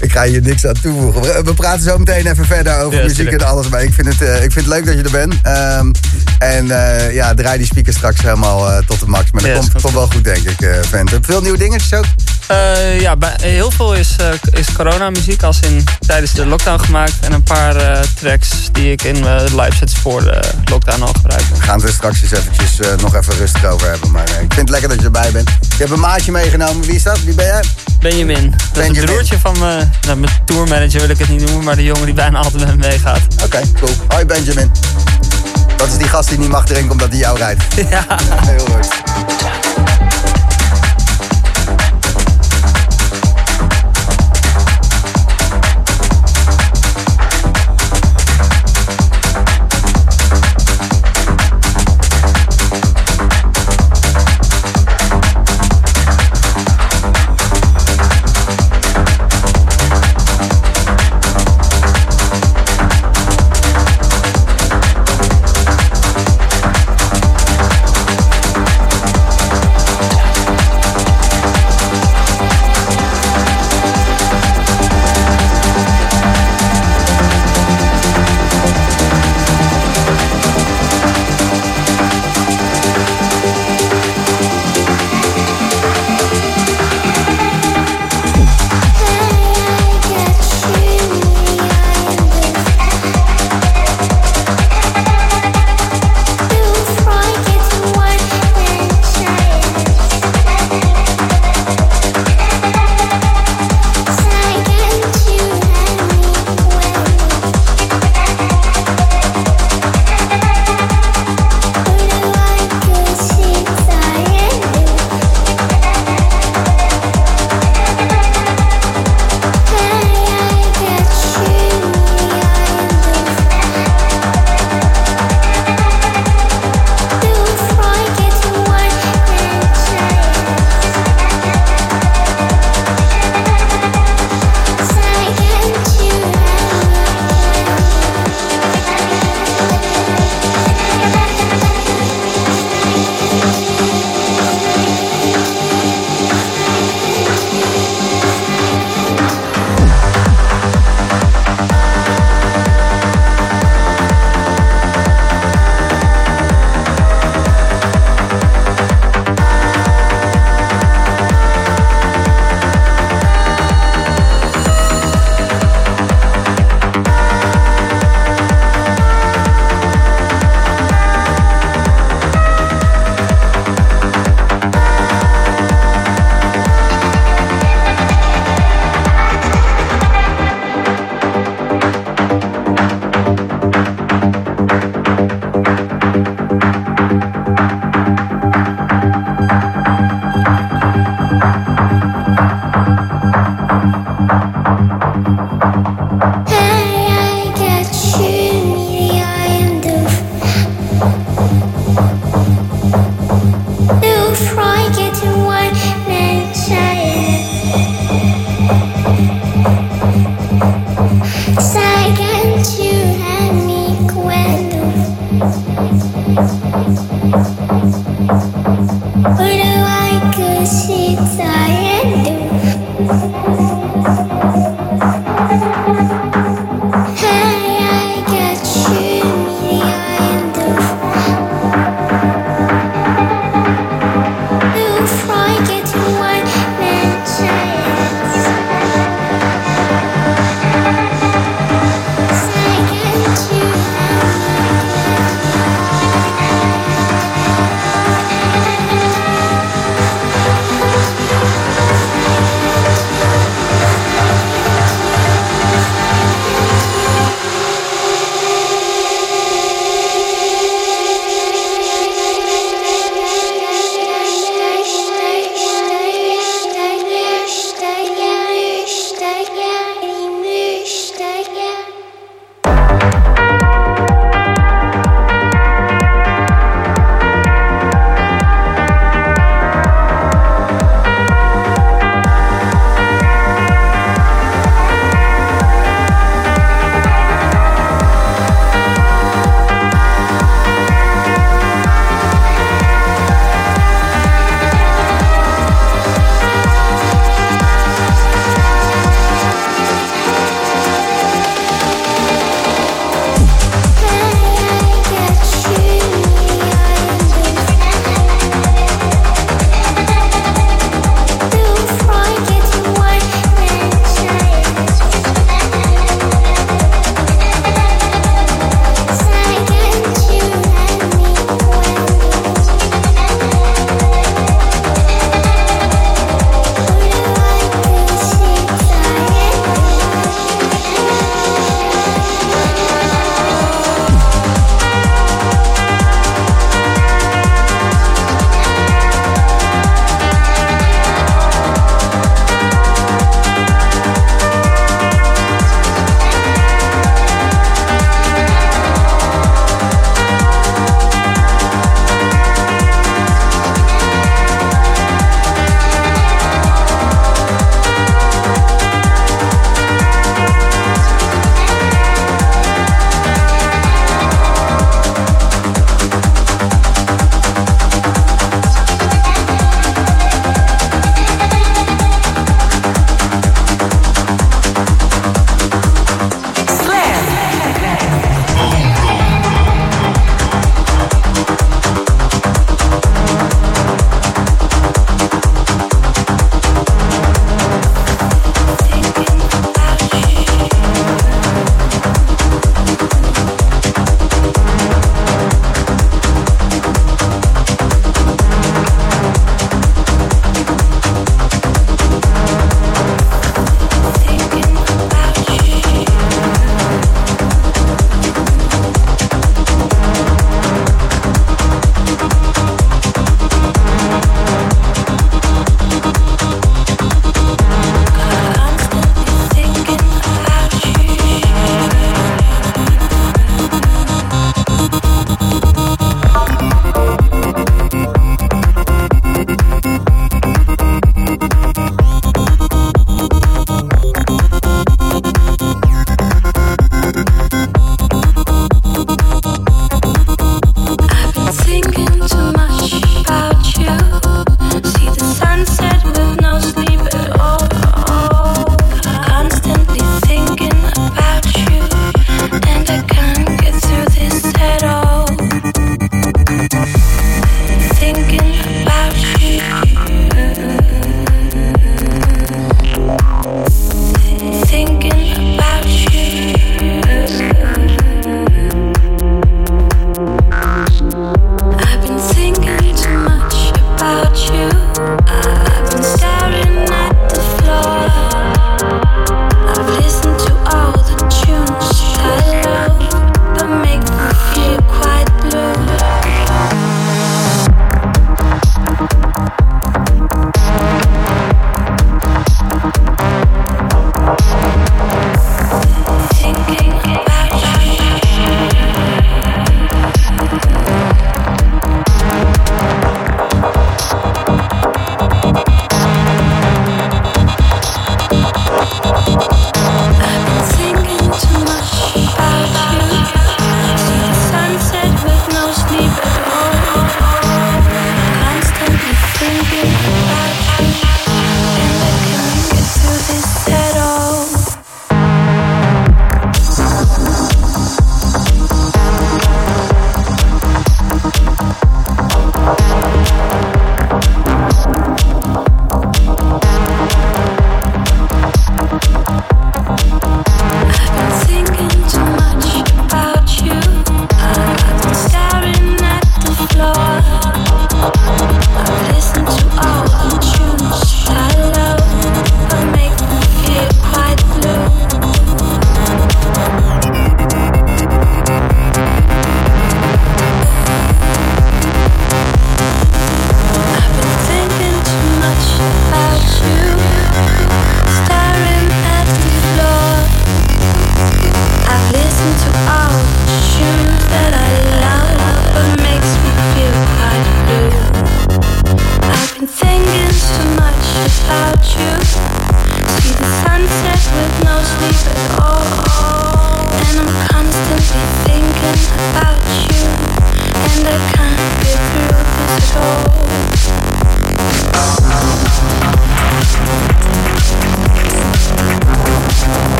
ik 0.00 0.12
ga 0.12 0.24
hier 0.24 0.42
niks 0.42 0.66
aan 0.66 0.74
toevoegen. 0.82 1.44
We, 1.44 1.54
praten 1.54 1.82
zo 1.82 1.98
meteen 1.98 2.26
even 2.26 2.44
verder 2.44 2.78
over 2.78 2.98
Ja, 2.98 3.02
muziek 3.02 3.18
tuurlijk. 3.18 3.42
en 3.42 3.48
alles. 3.48 3.68
Maar 3.68 3.82
ik 3.82 3.92
vind 3.92 4.06
het, 4.06 4.22
eh, 4.22 4.34
ik 4.34 4.52
vind 4.52 4.54
het 4.66 4.74
leuk 4.74 4.86
dat 4.86 4.94
je 4.94 5.02
er 5.02 5.10
bent. 5.10 5.34
Ehm, 5.42 5.90
en 6.38 6.70
eh, 6.70 7.14
ja, 7.14 7.34
draai 7.34 7.58
die 7.58 7.66
speaker 7.66 7.92
straks 7.92 8.22
helemaal 8.22 8.70
eh, 8.70 8.71
eh, 8.72 8.86
tot 8.86 9.00
de 9.00 9.06
max. 9.06 9.30
Maar 9.30 9.42
dat 9.42 9.58
komt, 9.58 9.82
komt, 9.82 9.94
wel 9.94 10.06
goed, 10.06 10.24
denk 10.24 10.48
ik, 10.48 10.60
eh, 10.60 10.78
vent. 10.88 11.10
Veel 11.20 11.40
nieuwe 11.40 11.58
dingetjes 11.58 11.94
ook? 11.94 12.04
Eh, 12.46 13.00
ja, 13.00 13.16
heel 13.40 13.70
veel 13.70 13.94
is, 13.94 14.16
uh, 14.20 14.26
is 14.58 14.72
corona-muziek, 14.72 15.42
als 15.42 15.60
in 15.60 15.84
tijdens 16.06 16.32
de 16.32 16.46
lockdown 16.46 16.84
gemaakt. 16.84 17.14
En 17.20 17.32
een 17.32 17.42
paar 17.42 18.04
tracks 18.20 18.48
die 18.72 18.92
ik 18.92 19.02
in 19.02 19.20
mijn 19.20 19.44
live 19.44 19.76
sets 19.76 19.94
voor 19.94 20.22
de 20.22 20.40
lockdown 20.64 21.02
al 21.02 21.12
gebruik. 21.12 21.42
We 21.54 21.62
gaan 21.62 21.78
het 21.78 21.88
er 21.88 21.94
straks 21.94 22.22
eens 22.22 22.32
eventjes 22.32 22.78
nog 23.00 23.14
even 23.14 23.36
rustig 23.36 23.64
over 23.64 23.90
hebben. 23.90 24.10
Maar 24.10 24.22
ik 24.22 24.36
vind 24.36 24.54
het 24.54 24.70
lekker 24.70 24.88
dat 24.88 24.98
je 24.98 25.04
erbij 25.04 25.32
bent. 25.32 25.48
Je 25.48 25.76
hebt 25.76 25.90
een 25.90 26.00
maatje 26.00 26.32
meegenomen. 26.32 26.86
Wie 26.86 26.94
is 26.94 27.02
dat? 27.02 27.22
Wie 27.22 27.34
ben 27.34 27.46
jij? 27.46 27.64
Benjamin. 28.00 28.50
Dat 28.50 28.72
Benjamin. 28.72 28.92
is 28.92 28.96
het 28.96 29.10
broertje 29.10 29.38
van 29.38 29.58
mijn, 29.58 29.92
nou, 30.06 30.18
mijn 30.18 30.32
tourmanager 30.44 31.00
wil 31.00 31.10
ik 31.10 31.18
het 31.18 31.28
niet 31.28 31.44
noemen, 31.44 31.64
maar 31.64 31.76
de 31.76 31.84
jongen 31.84 32.04
die 32.04 32.14
bijna 32.14 32.38
altijd 32.38 32.64
met 32.64 32.76
me 32.76 32.88
meegaat. 32.88 33.20
Oké, 33.44 33.60
cool. 33.78 33.92
Hoi 34.08 34.24
Benjamin. 34.24 34.70
Dat 35.76 35.88
is 35.88 35.96
die 35.96 36.08
gast 36.08 36.28
die 36.28 36.38
niet 36.38 36.48
mag 36.48 36.64
drinken 36.64 36.90
omdat 36.90 37.08
hij 37.08 37.18
jou 37.18 37.38
rijdt. 37.38 37.64
Ja. 37.90 38.04
Heel 38.46 38.66
leuk. 38.68 39.91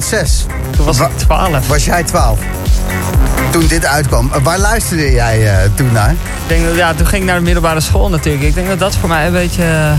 2006. 0.00 0.46
Toen 0.76 0.84
was 0.84 1.00
ik 1.00 1.08
12. 1.16 1.68
Was 1.68 1.84
jij 1.84 2.02
12? 2.02 2.38
Toen 3.50 3.66
dit 3.66 3.86
uitkwam. 3.86 4.30
Uh, 4.34 4.42
Waar 4.42 4.58
luisterde 4.58 5.12
jij 5.12 5.52
eh, 5.52 5.70
toen 5.74 5.92
naar? 5.92 6.10
Ik 6.10 6.16
denk 6.46 6.64
dat, 6.64 6.76
ja, 6.76 6.94
toen 6.94 7.06
ging 7.06 7.22
ik 7.22 7.28
naar 7.28 7.38
de 7.38 7.44
middelbare 7.44 7.80
school 7.80 8.08
natuurlijk. 8.08 8.44
Ik 8.44 8.54
denk 8.54 8.68
dat 8.68 8.78
dat 8.78 8.96
voor 8.96 9.08
mij 9.08 9.26
een 9.26 9.32
beetje... 9.32 9.62
eh, 9.62 9.92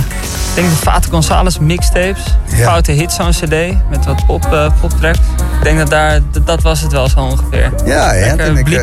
ik 0.49 0.55
denk 0.61 0.69
de 0.69 0.76
Fate 0.76 1.09
Gonzales 1.09 1.59
mixtapes. 1.59 2.23
Ja. 2.45 2.65
Foute 2.65 2.91
hits 2.91 3.15
zo'n 3.15 3.30
cd. 3.31 3.49
Met 3.89 4.05
wat 4.05 4.26
pop, 4.26 4.53
eh 4.53 4.72
poptracks. 4.81 5.17
Ik 5.57 5.63
denk 5.63 5.77
dat 5.77 5.89
daar... 5.89 6.19
Dat, 6.31 6.47
dat 6.47 6.61
was 6.61 6.81
het 6.81 6.91
wel 6.91 7.09
zo 7.09 7.19
ongeveer. 7.19 7.72
Ja, 7.85 8.13
ja. 8.13 8.26
Lekker 8.26 8.45
toen 8.45 8.57
ik, 8.57 8.67
eh, 8.67 8.73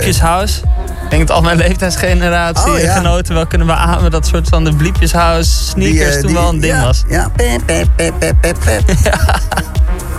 denk 1.09 1.27
dat 1.29 1.37
al 1.37 1.43
mijn 1.43 1.57
leeftijdsgeneratie 1.67 2.73
Oh, 2.73 2.79
ja. 2.79 2.95
genoten 2.95 3.35
wel 3.35 3.47
kunnen 3.47 3.67
beamen 3.67 4.11
dat 4.11 4.27
soort 4.27 4.49
van 4.49 4.65
de 4.65 4.75
Bliepjeshouse 4.75 5.65
sneakers 5.65 5.99
die, 5.99 6.17
eh, 6.17 6.21
toen 6.21 6.33
wel 6.33 6.49
een 6.49 6.61
ding 6.61 6.75
ja, 6.75 6.85
was. 6.85 7.05
Ja, 7.09 7.31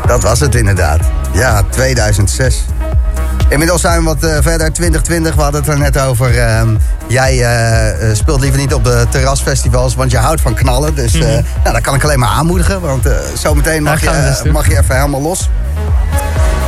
Dat 0.07 0.23
was 0.23 0.39
het 0.39 0.55
inderdaad. 0.55 0.99
Ja, 1.33 1.61
2006. 1.69 2.65
Inmiddels 3.49 3.81
zijn 3.81 3.99
we 3.99 4.05
wat 4.05 4.23
eh, 4.23 4.29
verder, 4.41 4.71
2020. 4.73 5.35
We 5.35 5.41
hadden 5.41 5.61
het 5.61 5.69
er 5.69 5.77
net 5.79 5.99
over. 5.99 6.37
ehm, 6.39 6.75
jij 7.07 7.31
eh, 7.43 8.09
eh, 8.09 8.15
speelt 8.15 8.39
liever 8.41 8.59
niet 8.59 8.73
op 8.73 8.83
de 8.83 9.05
terrasfestivals, 9.09 9.95
want 9.95 10.11
je 10.11 10.17
houdt 10.17 10.41
van 10.41 10.53
knallen. 10.53 10.95
Dus 10.95 11.13
Mhm. 11.13 11.23
nou, 11.23 11.43
dat 11.63 11.81
kan 11.81 11.95
ik 11.95 12.03
alleen 12.03 12.19
maar 12.19 12.29
aanmoedigen. 12.29 12.81
Want 12.81 13.07
zometeen 13.37 13.83
mag, 13.83 14.01
Ja, 14.03 14.37
je, 14.43 14.51
mag 14.51 14.67
je 14.67 14.77
even 14.77 14.95
helemaal 14.95 15.21
los. 15.21 15.49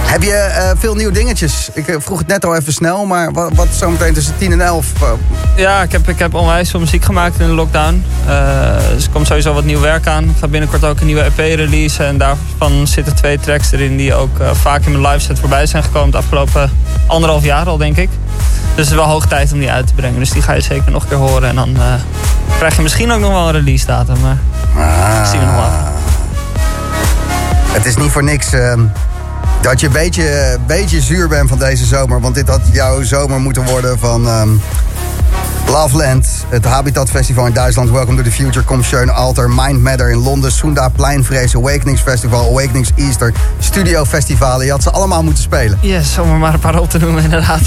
Heb 0.05 0.23
je 0.23 0.33
eh, 0.33 0.69
veel 0.77 0.95
nieuwe 0.95 1.11
dingetjes? 1.13 1.69
Ik 1.73 1.87
eh, 1.87 1.95
vroeg 1.99 2.17
het 2.17 2.27
net 2.27 2.45
al 2.45 2.55
even 2.55 2.73
snel, 2.73 3.05
maar 3.05 3.31
wat, 3.31 3.51
wat 3.55 3.67
zometeen 3.71 4.13
tussen 4.13 4.33
10 4.37 4.51
en 4.51 4.61
11? 4.61 4.85
eh, 5.01 5.07
Ja, 5.55 5.81
ik 5.81 5.91
heb, 5.91 6.09
ik 6.09 6.19
heb 6.19 6.33
onwijs 6.33 6.69
veel 6.69 6.79
muziek 6.79 7.03
gemaakt 7.05 7.39
in 7.39 7.47
de 7.47 7.53
lockdown. 7.53 8.03
Dus 8.93 9.03
er 9.05 9.09
komt 9.11 9.27
sowieso 9.27 9.53
wat 9.53 9.63
nieuw 9.63 9.79
werk 9.79 10.07
aan. 10.07 10.23
Ik 10.23 10.35
ga 10.39 10.47
binnenkort 10.47 10.83
ook 10.85 10.99
een 10.99 11.05
nieuwe 11.05 11.21
EP 11.21 11.37
releasen. 11.37 12.05
En 12.05 12.17
daarvan 12.17 12.87
zitten 12.87 13.15
twee 13.15 13.39
tracks 13.39 13.71
erin 13.71 13.97
die 13.97 14.13
ook 14.13 14.37
vaak 14.53 14.85
in 14.85 14.91
mijn 15.01 15.13
live 15.13 15.19
set 15.25 15.39
voorbij 15.39 15.65
zijn 15.65 15.83
gekomen. 15.83 16.11
De 16.11 16.17
afgelopen 16.17 16.71
anderhalf 17.07 17.43
jaar 17.43 17.65
al, 17.65 17.77
denk 17.77 17.97
ik. 17.97 18.09
Dus 18.75 18.83
het 18.85 18.87
is 18.95 19.01
wel 19.01 19.09
hoog 19.09 19.27
tijd 19.27 19.51
om 19.53 19.59
die 19.59 19.71
uit 19.71 19.87
te 19.87 19.93
brengen. 19.93 20.19
Dus 20.19 20.29
die 20.29 20.41
ga 20.41 20.53
je 20.53 20.61
zeker 20.61 20.91
nog 20.91 21.03
een 21.03 21.09
keer 21.09 21.17
horen. 21.17 21.49
En 21.49 21.55
dan 21.55 21.77
krijg 22.57 22.75
je 22.75 22.81
misschien 22.81 23.11
ook 23.11 23.19
nog 23.19 23.31
wel 23.31 23.47
een 23.47 23.51
release 23.53 23.85
datum. 23.85 24.17
Maar 24.21 24.37
Ah. 24.77 25.29
zien 25.31 25.39
we 25.39 25.45
nog 25.45 25.55
wel. 25.55 25.69
Het 27.73 27.85
is 27.85 27.95
niet 27.95 28.11
voor 28.11 28.23
niks 28.23 28.47
dat 29.65 29.79
je 29.79 29.87
een 29.87 29.93
beetje, 29.93 30.57
beetje 30.67 31.01
zuur 31.01 31.27
bent 31.27 31.49
van 31.49 31.59
deze 31.59 31.85
zomer. 31.85 32.21
Want 32.21 32.35
dit 32.35 32.47
had 32.47 32.61
jouw 32.71 33.03
zomer 33.03 33.39
moeten 33.39 33.65
worden 33.65 33.99
van 33.99 34.27
ehm 34.27 34.49
Loveland. 35.67 36.27
Het 36.49 36.65
Habitat 36.65 37.09
Festival 37.09 37.45
in 37.45 37.53
Duitsland. 37.53 37.89
Welcome 37.89 38.17
to 38.17 38.23
the 38.23 38.31
Future. 38.31 38.65
Kom 38.65 38.83
Schön 38.83 39.09
Alter. 39.09 39.49
Mind 39.49 39.81
Matter 39.81 40.09
in 40.09 40.17
Londen. 40.17 40.51
Sunda 40.51 40.89
Pleinvrees. 40.89 41.55
Awakenings 41.55 42.01
Festival. 42.01 42.49
Awakenings 42.49 42.91
Easter. 42.95 43.33
Studio 43.59 44.05
Festivalen. 44.05 44.65
Je 44.65 44.71
had 44.71 44.83
ze 44.83 44.91
allemaal 44.91 45.23
moeten 45.23 45.43
spelen. 45.43 45.77
Yes, 45.81 46.17
om 46.17 46.31
er 46.31 46.37
maar 46.37 46.53
een 46.53 46.59
paar 46.59 46.79
op 46.79 46.89
te 46.89 46.97
noemen, 46.97 47.23
inderdaad. 47.23 47.61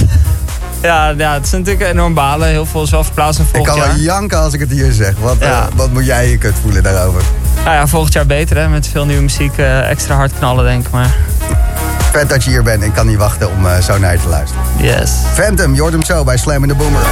Ja, 0.82 1.08
ja, 1.08 1.34
het 1.34 1.44
is 1.44 1.50
natuurlijk 1.50 1.90
enorm 1.90 2.14
balen. 2.14 2.48
Heel 2.48 2.66
veel 2.66 2.82
is 2.82 2.90
wel 2.90 3.04
verplaatst 3.04 3.38
naar 3.38 3.48
Ik 3.48 3.54
volgend 3.54 3.76
kan 3.76 3.86
wel 3.86 3.96
jaar. 3.96 4.04
janken 4.04 4.38
als 4.38 4.52
ik 4.52 4.60
het 4.60 4.70
hier 4.70 4.92
zeg. 4.92 5.14
Wat, 5.20 5.38
eh, 5.38 5.64
wat 5.74 5.92
moet 5.92 6.06
jij 6.06 6.30
je 6.30 6.38
kut 6.38 6.54
voelen 6.62 6.82
daarover? 6.82 7.22
Nou 7.64 7.76
ja, 7.76 7.86
volgend 7.86 8.12
jaar 8.12 8.26
beter 8.26 8.56
hè. 8.56 8.68
Met 8.68 8.88
veel 8.88 9.04
nieuwe 9.04 9.22
muziek 9.22 9.58
eh, 9.58 9.90
extra 9.90 10.14
hard 10.14 10.32
knallen, 10.38 10.64
denk 10.64 10.86
ik. 10.86 10.92
Maar 10.92 11.16
Vet 12.12 12.28
dat 12.28 12.44
je 12.44 12.50
hier 12.50 12.62
bent. 12.62 12.82
Ik 12.82 12.92
kan 12.92 13.06
niet 13.06 13.16
wachten 13.16 13.50
om 13.50 13.66
eh, 13.66 13.78
zo 13.78 13.98
naar 13.98 14.12
je 14.12 14.20
te 14.20 14.28
luisteren. 14.28 14.64
yes. 14.76 15.12
Phantom, 15.34 15.74
je 15.74 15.80
hoort 15.80 15.92
hem 15.92 16.02
zo 16.02 16.24
bij 16.24 16.36
Slam 16.36 16.62
in 16.62 16.68
the 16.68 16.74
Boomer. 16.74 17.02